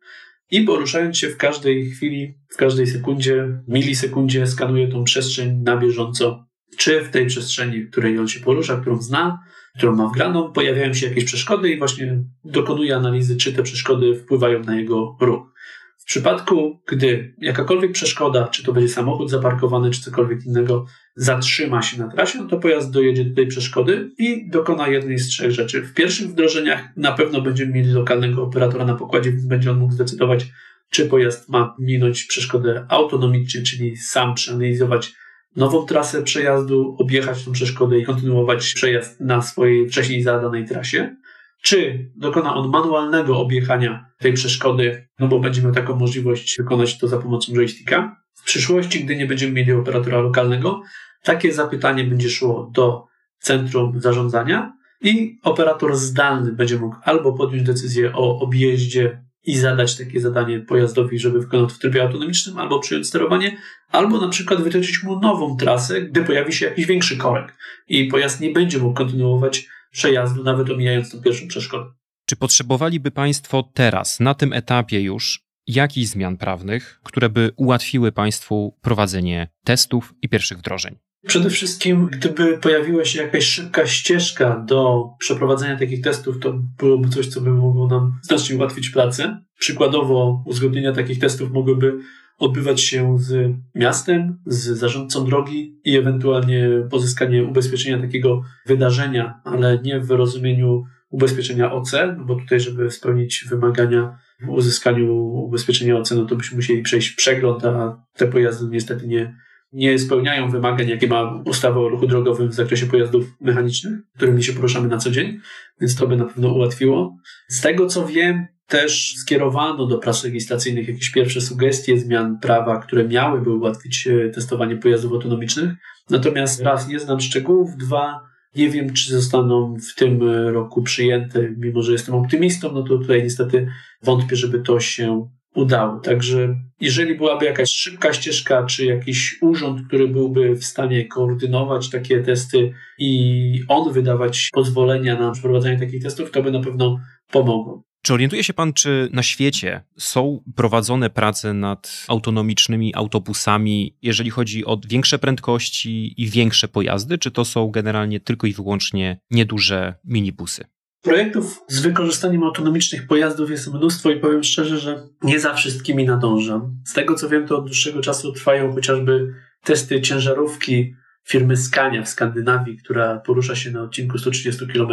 I 0.51 0.61
poruszając 0.61 1.19
się 1.19 1.29
w 1.29 1.37
każdej 1.37 1.91
chwili, 1.91 2.35
w 2.51 2.57
każdej 2.57 2.87
sekundzie, 2.87 3.63
milisekundzie, 3.69 4.47
skanuje 4.47 4.89
tą 4.89 5.05
przestrzeń 5.05 5.63
na 5.63 5.77
bieżąco. 5.77 6.44
Czy 6.77 7.01
w 7.01 7.11
tej 7.11 7.27
przestrzeni, 7.27 7.81
w 7.81 7.91
której 7.91 8.19
on 8.19 8.29
się 8.29 8.41
porusza, 8.41 8.77
którą 8.77 9.03
zna, 9.03 9.39
którą 9.79 9.97
ma 9.97 10.09
wgraną, 10.09 10.53
pojawiają 10.53 10.95
się 10.95 11.07
jakieś 11.07 11.25
przeszkody 11.25 11.71
i 11.71 11.79
właśnie 11.79 12.25
dokonuje 12.45 12.97
analizy, 12.97 13.37
czy 13.37 13.53
te 13.53 13.63
przeszkody 13.63 14.17
wpływają 14.17 14.61
na 14.61 14.77
jego 14.77 15.17
ruch. 15.21 15.55
W 15.99 16.07
przypadku, 16.07 16.81
gdy 16.89 17.35
jakakolwiek 17.39 17.93
przeszkoda, 17.93 18.49
czy 18.49 18.65
to 18.65 18.73
będzie 18.73 18.89
samochód 18.89 19.31
zaparkowany, 19.31 19.91
czy 19.91 20.01
cokolwiek 20.01 20.47
innego, 20.47 20.87
zatrzyma 21.17 21.83
się 21.83 21.99
na 21.99 22.09
trasie, 22.09 22.39
no 22.39 22.49
to 22.49 22.59
pojazd 22.59 22.91
dojedzie 22.91 23.25
do 23.25 23.35
tej 23.35 23.47
przeszkody 23.47 24.11
i 24.19 24.51
dokona 24.51 24.89
jednej 24.89 25.19
z 25.19 25.29
trzech 25.29 25.51
rzeczy. 25.51 25.83
W 25.83 25.95
pierwszych 25.95 26.29
wdrożeniach 26.29 26.97
na 26.97 27.13
pewno 27.13 27.41
będziemy 27.41 27.73
mieli 27.73 27.93
lokalnego 27.93 28.43
operatora 28.43 28.85
na 28.85 28.95
pokładzie, 28.95 29.31
więc 29.31 29.47
będzie 29.47 29.71
on 29.71 29.79
mógł 29.79 29.93
zdecydować, 29.93 30.47
czy 30.91 31.07
pojazd 31.07 31.49
ma 31.49 31.77
minąć 31.79 32.25
przeszkodę 32.25 32.87
autonomicznie, 32.89 33.63
czyli 33.63 33.97
sam 33.97 34.35
przeanalizować 34.35 35.13
nową 35.57 35.87
trasę 35.87 36.23
przejazdu, 36.23 36.97
objechać 36.99 37.45
tą 37.45 37.53
przeszkodę 37.53 37.99
i 37.99 38.05
kontynuować 38.05 38.75
przejazd 38.75 39.21
na 39.21 39.43
swojej 39.43 39.89
wcześniej 39.89 40.23
zadanej 40.23 40.65
trasie 40.65 41.17
czy 41.65 42.11
dokona 42.17 42.55
on 42.55 42.71
manualnego 42.71 43.39
objechania 43.39 44.07
tej 44.19 44.33
przeszkody, 44.33 45.09
no 45.19 45.29
bo 45.29 45.41
będziemy 45.41 45.73
taką 45.73 45.97
możliwość 45.97 46.57
wykonać 46.59 46.99
to 46.99 47.09
za 47.09 47.19
pomocą 47.19 47.53
joysticka. 47.53 48.17
W 48.35 48.45
przyszłości, 48.45 49.05
gdy 49.05 49.17
nie 49.17 49.27
będziemy 49.27 49.53
mieli 49.53 49.73
operatora 49.73 50.21
lokalnego, 50.21 50.83
takie 51.23 51.53
zapytanie 51.53 52.05
będzie 52.05 52.31
szło 52.31 52.71
do 52.75 53.07
centrum 53.39 54.01
zarządzania 54.01 54.77
i 55.01 55.39
operator 55.43 55.97
zdalny 55.97 56.53
będzie 56.53 56.79
mógł 56.79 56.97
albo 57.03 57.33
podjąć 57.33 57.63
decyzję 57.63 58.13
o 58.15 58.39
objeździe 58.39 59.24
i 59.47 59.59
zadać 59.59 59.97
takie 59.97 60.21
zadanie 60.21 60.61
pojazdowi, 60.61 61.19
żeby 61.19 61.41
wykonał 61.41 61.69
w 61.69 61.79
trybie 61.79 62.03
autonomicznym, 62.03 62.59
albo 62.59 62.81
przyjąć 62.81 63.07
sterowanie, 63.07 63.57
albo 63.89 64.21
na 64.21 64.29
przykład 64.29 64.63
wytyczyć 64.63 65.03
mu 65.03 65.21
nową 65.21 65.57
trasę, 65.57 66.03
gdy 66.03 66.25
pojawi 66.25 66.53
się 66.53 66.67
jakiś 66.67 66.87
większy 66.87 67.17
korek 67.17 67.57
i 67.89 68.05
pojazd 68.05 68.41
nie 68.41 68.53
będzie 68.53 68.79
mógł 68.79 68.95
kontynuować 68.95 69.69
przejazdu, 69.91 70.45
nawet 70.45 70.71
omijając 70.71 71.13
tą 71.13 71.21
pierwszą 71.23 71.49
przeszkodę. 71.49 71.85
Czy 72.27 72.37
potrzebowaliby 72.37 73.11
Państwo 73.11 73.71
teraz, 73.75 74.21
na 74.21 74.35
tym 74.35 74.53
etapie 74.53 75.01
już, 75.01 75.45
jakichś 75.67 76.09
zmian 76.09 76.37
prawnych, 76.37 77.01
które 77.03 77.29
by 77.29 77.51
ułatwiły 77.57 78.13
Państwu 78.13 78.79
prowadzenie 78.83 79.49
testów 79.65 80.15
i 80.23 80.29
pierwszych 80.29 80.59
wdrożeń? 80.59 80.99
Przede 81.27 81.51
wszystkim, 81.51 82.07
gdyby 82.07 82.59
pojawiła 82.59 83.05
się 83.05 83.23
jakaś 83.23 83.45
szybka 83.45 83.87
ścieżka 83.87 84.65
do 84.69 85.09
przeprowadzenia 85.19 85.79
takich 85.79 86.01
testów, 86.01 86.39
to 86.41 86.53
byłoby 86.79 87.09
coś, 87.09 87.27
co 87.27 87.41
by 87.41 87.51
mogło 87.51 87.89
nam 87.89 88.19
znacznie 88.23 88.57
ułatwić 88.57 88.91
pracę. 88.91 89.45
Przykładowo, 89.59 90.43
uzgodnienia 90.47 90.93
takich 90.93 91.19
testów 91.19 91.53
mogłyby 91.53 91.99
odbywać 92.39 92.81
się 92.81 93.19
z 93.19 93.57
miastem, 93.75 94.39
z 94.47 94.79
zarządcą 94.79 95.27
drogi 95.27 95.81
i 95.85 95.97
ewentualnie 95.97 96.69
pozyskanie 96.91 97.45
ubezpieczenia 97.45 97.99
takiego 97.99 98.43
wydarzenia, 98.67 99.41
ale 99.45 99.79
nie 99.83 100.01
w 100.01 100.11
rozumieniu 100.11 100.85
ubezpieczenia 101.11 101.73
OC, 101.73 101.93
no 102.19 102.25
bo 102.25 102.35
tutaj, 102.35 102.61
żeby 102.61 102.91
spełnić 102.91 103.45
wymagania 103.51 104.19
w 104.41 104.49
uzyskaniu 104.49 105.17
ubezpieczenia 105.25 105.99
OC, 105.99 106.11
no 106.11 106.25
to 106.25 106.37
byśmy 106.37 106.57
musieli 106.57 106.83
przejść 106.83 107.11
przegląd, 107.11 107.65
a 107.65 108.03
te 108.17 108.27
pojazdy 108.27 108.67
niestety 108.71 109.07
nie, 109.07 109.37
nie 109.75 109.99
spełniają 109.99 110.51
wymagań, 110.51 110.89
jakie 110.89 111.09
ma 111.09 111.43
ustawa 111.45 111.81
o 111.81 111.89
ruchu 111.89 112.07
drogowym 112.07 112.49
w 112.49 112.55
zakresie 112.55 112.87
pojazdów 112.87 113.27
mechanicznych, 113.41 113.99
którymi 114.17 114.43
się 114.43 114.53
poruszamy 114.53 114.89
na 114.89 114.99
co 114.99 115.11
dzień, 115.11 115.41
więc 115.81 115.97
to 115.97 116.07
by 116.07 116.17
na 116.17 116.25
pewno 116.25 116.49
ułatwiło. 116.49 117.17
Z 117.49 117.61
tego 117.61 117.87
co 117.87 118.07
wiem, 118.07 118.47
też 118.67 119.15
skierowano 119.17 119.87
do 119.87 119.99
prac 119.99 120.25
legislacyjnych 120.25 120.89
jakieś 120.89 121.11
pierwsze 121.11 121.41
sugestie 121.41 121.99
zmian 121.99 122.39
prawa, 122.39 122.79
które 122.79 123.09
miałyby 123.09 123.51
ułatwić 123.51 124.07
e, 124.07 124.31
testowanie 124.31 124.77
pojazdów 124.77 125.13
autonomicznych. 125.13 125.71
Natomiast 126.11 126.61
raz, 126.61 126.89
nie 126.89 126.99
znam 126.99 127.21
szczegółów, 127.21 127.77
dwa, 127.77 128.21
nie 128.57 128.71
wiem, 128.71 128.93
czy 128.93 129.13
zostaną 129.13 129.77
w 129.91 129.95
tym 129.95 130.23
roku 130.49 130.83
przyjęte, 130.83 131.55
mimo 131.57 131.83
że 131.83 131.93
jestem 131.93 132.15
optymistą, 132.15 132.73
no 132.73 132.83
to 132.83 132.99
tutaj 132.99 133.23
niestety 133.23 133.67
wątpię, 134.03 134.37
żeby 134.37 134.61
to 134.61 134.81
się 134.81 135.29
udało. 135.55 136.01
Także 136.01 136.57
jeżeli 136.81 137.15
byłaby 137.15 137.45
jakaś 137.45 137.71
szybka 137.71 138.13
ścieżka, 138.13 138.67
czy 138.67 138.85
jakiś 138.85 139.39
urząd, 139.43 139.87
który 139.87 140.09
byłby 140.09 140.55
w 140.55 140.65
stanie 140.65 141.05
koordynować 141.05 141.91
takie 141.91 142.21
testy 142.21 142.73
i 142.99 143.63
on 143.69 143.93
wydawać 143.93 144.49
pozwolenia 144.53 145.19
na 145.19 145.31
przeprowadzanie 145.31 145.79
takich 145.79 146.03
testów, 146.03 146.31
to 146.31 146.43
by 146.43 146.51
na 146.51 146.61
pewno 146.61 147.01
pomogło. 147.31 147.83
Czy 148.03 148.15
orientuje 148.15 148.45
się 148.45 148.55
Pan, 148.55 148.73
czy 148.73 149.09
na 149.13 149.23
świecie 149.23 149.85
są 149.99 150.43
prowadzone 150.57 151.11
prace 151.11 151.53
nad 151.53 152.05
autonomicznymi 152.09 152.95
autobusami, 152.95 153.97
jeżeli 154.03 154.31
chodzi 154.31 154.65
o 154.65 154.81
większe 154.89 155.19
prędkości 155.19 156.23
i 156.23 156.29
większe 156.29 156.69
pojazdy, 156.69 157.19
czy 157.19 157.31
to 157.31 157.45
są 157.45 157.71
generalnie 157.71 158.21
tylko 158.21 158.47
i 158.47 158.53
wyłącznie 158.53 159.21
nieduże 159.31 159.95
minibusy? 160.05 160.65
Projektów 161.05 161.65
z 161.69 161.81
wykorzystaniem 161.81 162.43
autonomicznych 162.43 163.07
pojazdów 163.07 163.51
jest 163.51 163.75
mnóstwo 163.75 164.11
i 164.11 164.21
powiem 164.21 164.43
szczerze, 164.43 164.79
że 164.79 165.09
nie 165.23 165.41
za 165.41 165.55
wszystkimi 165.55 166.05
nadążam. 166.05 166.77
Z 166.85 166.93
tego 166.93 167.15
co 167.15 167.29
wiem, 167.29 167.47
to 167.47 167.59
od 167.59 167.65
dłuższego 167.65 168.01
czasu 168.01 168.33
trwają 168.33 168.75
chociażby 168.75 169.35
testy 169.65 170.01
ciężarówki 170.01 170.95
firmy 171.25 171.57
Scania 171.57 172.03
w 172.03 172.09
Skandynawii, 172.09 172.79
która 172.79 173.19
porusza 173.19 173.57
się 173.57 173.71
na 173.71 173.83
odcinku 173.83 174.19
130 174.19 174.67
km. 174.67 174.91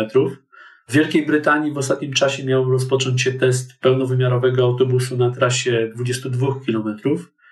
W 0.88 0.94
Wielkiej 0.94 1.26
Brytanii 1.26 1.74
w 1.74 1.78
ostatnim 1.78 2.14
czasie 2.14 2.46
miał 2.46 2.72
rozpocząć 2.72 3.22
się 3.22 3.34
test 3.34 3.80
pełnowymiarowego 3.80 4.64
autobusu 4.64 5.18
na 5.18 5.32
trasie 5.32 5.92
22 5.96 6.48
km. 6.66 7.00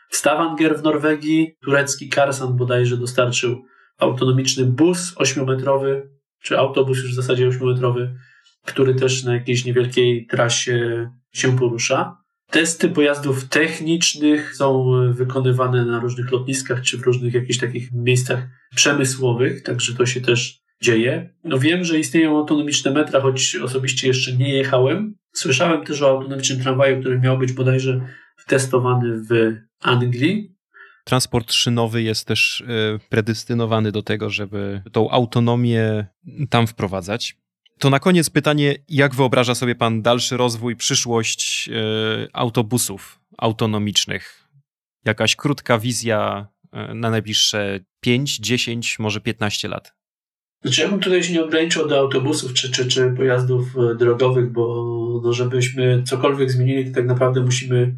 W 0.10 0.16
Stavanger 0.16 0.80
w 0.80 0.84
Norwegii 0.84 1.56
turecki 1.62 2.10
Karsan 2.10 2.58
bodajże 2.58 2.98
dostarczył 2.98 3.66
autonomiczny 3.98 4.66
bus 4.66 5.16
8-metrowy, 5.16 6.02
czy 6.42 6.58
autobus 6.58 6.98
już 6.98 7.12
w 7.12 7.16
zasadzie 7.16 7.50
8-metrowy, 7.50 8.08
który 8.66 8.96
też 8.96 9.24
na 9.24 9.34
jakiejś 9.34 9.66
niewielkiej 9.66 10.28
trasie 10.28 11.10
się 11.32 11.58
porusza. 11.58 12.18
Testy 12.52 12.90
pojazdów 12.90 13.50
technicznych 13.50 14.56
są 14.56 14.92
wykonywane 15.14 15.86
na 15.86 16.00
różnych 16.00 16.32
lotniskach 16.32 16.82
czy 16.82 16.98
w 16.98 17.02
różnych 17.02 17.34
jakichś 17.34 17.60
takich 17.60 17.92
miejscach 17.92 18.48
przemysłowych, 18.76 19.64
także 19.64 19.94
to 19.94 20.06
się 20.06 20.22
też 20.22 20.62
dzieje. 20.82 21.34
No 21.44 21.60
wiem, 21.60 21.84
że 21.84 22.00
istnieją 22.00 22.38
autonomiczne 22.38 22.92
metra, 22.92 23.22
choć 23.22 23.56
osobiście 23.56 24.08
jeszcze 24.08 24.34
nie 24.34 24.54
jechałem. 24.54 25.16
Słyszałem 25.34 25.86
też 25.86 26.02
o 26.02 26.10
autonomicznym 26.10 26.62
tramwaju, 26.62 27.00
który 27.00 27.20
miał 27.20 27.38
być 27.38 27.54
bodajże 27.54 28.02
testowany 28.48 29.24
w 29.30 29.56
Anglii. 29.82 30.56
transport 31.04 31.54
szynowy 31.54 32.02
jest 32.02 32.28
też 32.28 32.64
e, 32.68 33.00
predystynowany 33.10 33.92
do 33.92 34.02
tego, 34.02 34.30
żeby 34.30 34.82
tą 34.92 35.10
autonomię 35.10 36.08
tam 36.50 36.68
wprowadzać. 36.68 37.38
To 37.80 37.90
na 37.90 38.00
koniec 38.00 38.30
pytanie, 38.30 38.76
jak 38.90 39.16
wyobraża 39.16 39.56
sobie 39.56 39.76
Pan 39.76 40.02
dalszy 40.02 40.38
rozwój, 40.38 40.76
przyszłość 40.76 41.70
e, 41.70 42.28
autobusów 42.34 43.20
autonomicznych? 43.38 44.48
Jakaś 45.06 45.36
krótka 45.36 45.80
wizja 45.80 46.48
e, 46.72 46.94
na 46.94 47.10
najbliższe 47.10 47.80
5, 48.02 48.38
10, 48.40 49.00
może 49.00 49.22
15 49.22 49.68
lat? 49.68 49.94
Znaczy, 50.62 50.82
ja 50.82 50.90
bym 50.90 51.00
tutaj 51.00 51.24
się 51.24 51.34
nie 51.34 51.44
ograniczał 51.44 51.88
do 51.88 52.00
autobusów 52.00 52.54
czy, 52.54 52.72
czy, 52.72 52.88
czy 52.88 53.14
pojazdów 53.18 53.76
drogowych, 54.00 54.52
bo 54.52 54.86
no, 55.24 55.34
żebyśmy 55.34 56.04
cokolwiek 56.04 56.52
zmienili, 56.52 56.90
to 56.90 56.96
tak 56.96 57.06
naprawdę 57.06 57.42
musimy 57.42 57.96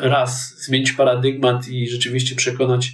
raz 0.00 0.54
zmienić 0.58 0.92
paradygmat 0.92 1.68
i 1.68 1.88
rzeczywiście 1.88 2.36
przekonać 2.36 2.92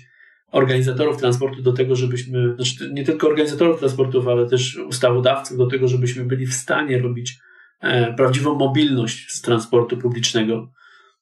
organizatorów 0.53 1.17
transportu 1.17 1.63
do 1.63 1.73
tego, 1.73 1.97
żebyśmy, 1.97 2.55
znaczy 2.55 2.91
nie 2.93 3.05
tylko 3.05 3.29
organizatorów 3.29 3.79
transportów, 3.79 4.29
ale 4.29 4.49
też 4.49 4.77
ustawodawców 4.77 5.57
do 5.57 5.67
tego, 5.67 5.89
żebyśmy 5.89 6.25
byli 6.25 6.47
w 6.47 6.55
stanie 6.55 6.99
robić 6.99 7.39
e, 7.81 8.15
prawdziwą 8.15 8.55
mobilność 8.55 9.31
z 9.31 9.41
transportu 9.41 9.97
publicznego, 9.97 10.73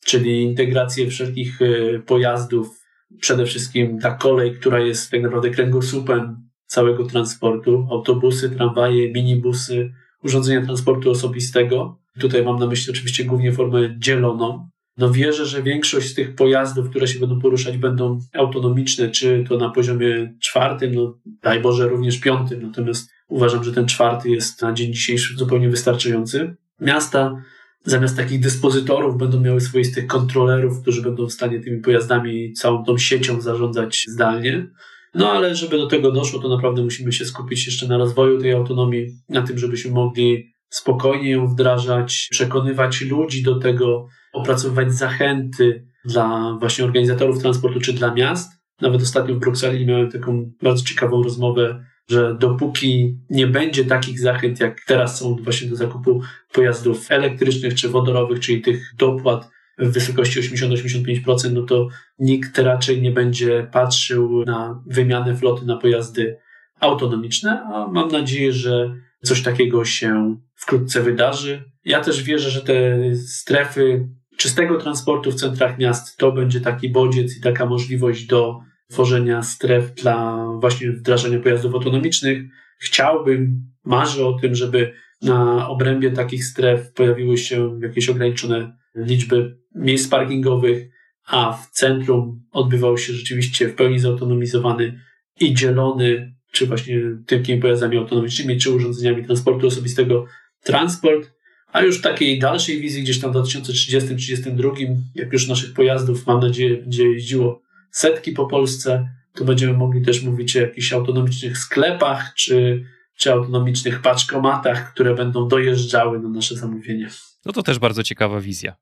czyli 0.04 0.42
integrację 0.42 1.10
wszelkich 1.10 1.62
e, 1.62 1.98
pojazdów, 1.98 2.80
przede 3.20 3.46
wszystkim 3.46 3.98
ta 3.98 4.14
kolej, 4.14 4.54
która 4.54 4.78
jest 4.78 5.10
tak 5.10 5.22
naprawdę 5.22 5.50
kręgosłupem 5.50 6.48
całego 6.66 7.04
transportu, 7.04 7.86
autobusy, 7.90 8.50
tramwaje, 8.50 9.12
minibusy, 9.12 9.92
urządzenia 10.24 10.64
transportu 10.64 11.10
osobistego. 11.10 11.98
Tutaj 12.20 12.44
mam 12.44 12.58
na 12.58 12.66
myśli 12.66 12.92
oczywiście 12.92 13.24
głównie 13.24 13.52
formę 13.52 13.94
dzieloną, 13.98 14.68
no 15.00 15.10
wierzę, 15.10 15.46
że 15.46 15.62
większość 15.62 16.08
z 16.08 16.14
tych 16.14 16.34
pojazdów, 16.34 16.90
które 16.90 17.06
się 17.06 17.20
będą 17.20 17.40
poruszać, 17.40 17.78
będą 17.78 18.20
autonomiczne, 18.34 19.10
czy 19.10 19.44
to 19.48 19.58
na 19.58 19.70
poziomie 19.70 20.34
czwartym, 20.40 20.94
no 20.94 21.18
daj 21.42 21.60
Boże 21.60 21.88
również 21.88 22.18
piątym, 22.18 22.62
natomiast 22.62 23.10
uważam, 23.28 23.64
że 23.64 23.72
ten 23.72 23.86
czwarty 23.86 24.30
jest 24.30 24.62
na 24.62 24.72
dzień 24.72 24.92
dzisiejszy 24.92 25.36
zupełnie 25.36 25.68
wystarczający. 25.68 26.56
Miasta 26.80 27.42
zamiast 27.84 28.16
takich 28.16 28.40
dyspozytorów 28.40 29.18
będą 29.18 29.40
miały 29.40 29.60
swoistych 29.60 30.06
kontrolerów, 30.06 30.82
którzy 30.82 31.02
będą 31.02 31.26
w 31.26 31.32
stanie 31.32 31.60
tymi 31.60 31.80
pojazdami, 31.80 32.52
całą 32.52 32.84
tą 32.84 32.98
siecią 32.98 33.40
zarządzać 33.40 34.04
zdalnie. 34.08 34.66
No 35.14 35.32
ale 35.32 35.54
żeby 35.54 35.76
do 35.76 35.86
tego 35.86 36.12
doszło, 36.12 36.40
to 36.40 36.48
naprawdę 36.48 36.82
musimy 36.82 37.12
się 37.12 37.24
skupić 37.24 37.66
jeszcze 37.66 37.88
na 37.88 37.98
rozwoju 37.98 38.40
tej 38.40 38.52
autonomii, 38.52 39.06
na 39.28 39.42
tym, 39.42 39.58
żebyśmy 39.58 39.90
mogli 39.90 40.52
spokojnie 40.68 41.30
ją 41.30 41.46
wdrażać, 41.46 42.28
przekonywać 42.30 43.00
ludzi 43.00 43.42
do 43.42 43.58
tego, 43.58 44.08
opracowywać 44.32 44.92
zachęty 44.92 45.86
dla 46.04 46.56
właśnie 46.60 46.84
organizatorów 46.84 47.38
transportu 47.38 47.80
czy 47.80 47.92
dla 47.92 48.14
miast. 48.14 48.52
Nawet 48.80 49.02
ostatnio 49.02 49.34
w 49.34 49.38
Brukseli 49.38 49.86
miałem 49.86 50.10
taką 50.10 50.52
bardzo 50.62 50.84
ciekawą 50.84 51.22
rozmowę, 51.22 51.84
że 52.10 52.36
dopóki 52.40 53.18
nie 53.30 53.46
będzie 53.46 53.84
takich 53.84 54.20
zachęt, 54.20 54.60
jak 54.60 54.84
teraz 54.86 55.18
są 55.18 55.36
właśnie 55.36 55.68
do 55.68 55.76
zakupu 55.76 56.20
pojazdów 56.52 57.10
elektrycznych 57.10 57.74
czy 57.74 57.88
wodorowych, 57.88 58.40
czyli 58.40 58.60
tych 58.60 58.94
dopłat 58.98 59.48
w 59.78 59.92
wysokości 59.92 60.40
80-85%, 60.40 61.52
no 61.52 61.62
to 61.62 61.88
nikt 62.18 62.58
raczej 62.58 63.02
nie 63.02 63.10
będzie 63.10 63.68
patrzył 63.72 64.44
na 64.44 64.82
wymianę 64.86 65.36
floty 65.36 65.66
na 65.66 65.76
pojazdy 65.76 66.36
autonomiczne, 66.80 67.62
a 67.62 67.86
mam 67.86 68.08
nadzieję, 68.08 68.52
że 68.52 68.94
coś 69.22 69.42
takiego 69.42 69.84
się 69.84 70.36
wkrótce 70.54 71.02
wydarzy. 71.02 71.64
Ja 71.84 72.00
też 72.00 72.22
wierzę, 72.22 72.50
że 72.50 72.60
te 72.60 72.98
strefy 73.16 74.08
czystego 74.40 74.78
transportu 74.78 75.30
w 75.30 75.34
centrach 75.34 75.78
miast 75.78 76.16
to 76.16 76.32
będzie 76.32 76.60
taki 76.60 76.90
bodziec 76.90 77.36
i 77.36 77.40
taka 77.40 77.66
możliwość 77.66 78.26
do 78.26 78.60
tworzenia 78.90 79.42
stref 79.42 79.94
dla 79.94 80.46
właśnie 80.60 80.92
wdrażania 80.92 81.40
pojazdów 81.40 81.74
autonomicznych. 81.74 82.42
Chciałbym, 82.78 83.62
marzę 83.84 84.26
o 84.26 84.32
tym, 84.32 84.54
żeby 84.54 84.92
na 85.22 85.68
obrębie 85.68 86.10
takich 86.10 86.44
stref 86.44 86.92
pojawiły 86.92 87.38
się 87.38 87.78
jakieś 87.82 88.08
ograniczone 88.08 88.76
liczby 88.94 89.56
miejsc 89.74 90.08
parkingowych, 90.08 90.88
a 91.26 91.52
w 91.52 91.70
centrum 91.70 92.42
odbywał 92.50 92.98
się 92.98 93.12
rzeczywiście 93.12 93.68
w 93.68 93.74
pełni 93.74 93.98
zautonomizowany 93.98 95.00
i 95.40 95.54
dzielony, 95.54 96.34
czy 96.52 96.66
właśnie 96.66 97.00
tymi 97.26 97.60
pojazdami 97.60 97.96
autonomicznymi, 97.96 98.58
czy 98.58 98.70
urządzeniami 98.70 99.24
transportu 99.24 99.66
osobistego 99.66 100.26
transport, 100.62 101.39
a 101.72 101.82
już 101.82 101.98
w 101.98 102.02
takiej 102.02 102.38
dalszej 102.38 102.80
wizji, 102.80 103.02
gdzieś 103.02 103.20
tam 103.20 103.32
w 103.32 103.34
2030-2032, 103.34 104.96
jak 105.14 105.32
już 105.32 105.48
naszych 105.48 105.74
pojazdów, 105.74 106.26
mam 106.26 106.40
nadzieję, 106.40 106.76
będzie 106.76 107.04
jeździło 107.04 107.62
setki 107.90 108.32
po 108.32 108.46
Polsce, 108.46 109.08
to 109.34 109.44
będziemy 109.44 109.72
mogli 109.72 110.02
też 110.02 110.22
mówić 110.22 110.56
o 110.56 110.60
jakichś 110.60 110.92
autonomicznych 110.92 111.58
sklepach, 111.58 112.34
czy, 112.34 112.84
czy 113.16 113.32
autonomicznych 113.32 114.02
paczkomatach, 114.02 114.92
które 114.92 115.14
będą 115.14 115.48
dojeżdżały 115.48 116.20
na 116.20 116.28
nasze 116.28 116.56
zamówienia. 116.56 117.08
No 117.46 117.52
to 117.52 117.62
też 117.62 117.78
bardzo 117.78 118.02
ciekawa 118.02 118.40
wizja. 118.40 118.76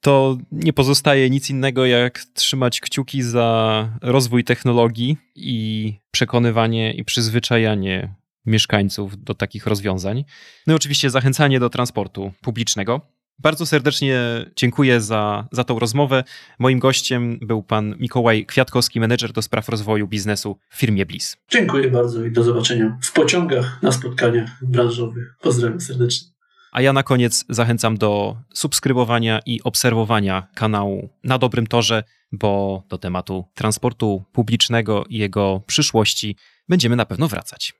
To 0.00 0.38
nie 0.52 0.72
pozostaje 0.72 1.30
nic 1.30 1.50
innego, 1.50 1.86
jak 1.86 2.24
trzymać 2.34 2.80
kciuki 2.80 3.22
za 3.22 3.88
rozwój 4.02 4.44
technologii 4.44 5.16
i 5.34 5.94
przekonywanie 6.10 6.92
i 6.92 7.04
przyzwyczajanie 7.04 8.14
mieszkańców 8.46 9.24
do 9.24 9.34
takich 9.34 9.66
rozwiązań. 9.66 10.24
No 10.66 10.72
i 10.72 10.76
oczywiście 10.76 11.10
zachęcanie 11.10 11.60
do 11.60 11.70
transportu 11.70 12.32
publicznego. 12.42 13.00
Bardzo 13.42 13.66
serdecznie 13.66 14.20
dziękuję 14.56 15.00
za, 15.00 15.48
za 15.52 15.64
tą 15.64 15.78
rozmowę. 15.78 16.24
Moim 16.58 16.78
gościem 16.78 17.38
był 17.42 17.62
pan 17.62 17.96
Mikołaj 18.00 18.46
Kwiatkowski, 18.46 19.00
menedżer 19.00 19.32
do 19.32 19.42
spraw 19.42 19.68
rozwoju 19.68 20.08
biznesu 20.08 20.58
w 20.70 20.78
firmie 20.78 21.06
Bliss. 21.06 21.36
Dziękuję 21.50 21.90
bardzo 21.90 22.24
i 22.24 22.32
do 22.32 22.42
zobaczenia 22.42 22.98
w 23.02 23.12
pociągach, 23.12 23.82
na 23.82 23.92
spotkaniach 23.92 24.50
branżowych. 24.62 25.34
Pozdrawiam 25.42 25.80
serdecznie. 25.80 26.28
A 26.72 26.82
ja 26.82 26.92
na 26.92 27.02
koniec 27.02 27.44
zachęcam 27.48 27.98
do 27.98 28.36
subskrybowania 28.54 29.40
i 29.46 29.62
obserwowania 29.62 30.46
kanału 30.54 31.08
na 31.24 31.38
dobrym 31.38 31.66
torze, 31.66 32.04
bo 32.32 32.82
do 32.88 32.98
tematu 32.98 33.44
transportu 33.54 34.24
publicznego 34.32 35.04
i 35.08 35.18
jego 35.18 35.62
przyszłości 35.66 36.36
będziemy 36.68 36.96
na 36.96 37.06
pewno 37.06 37.28
wracać. 37.28 37.74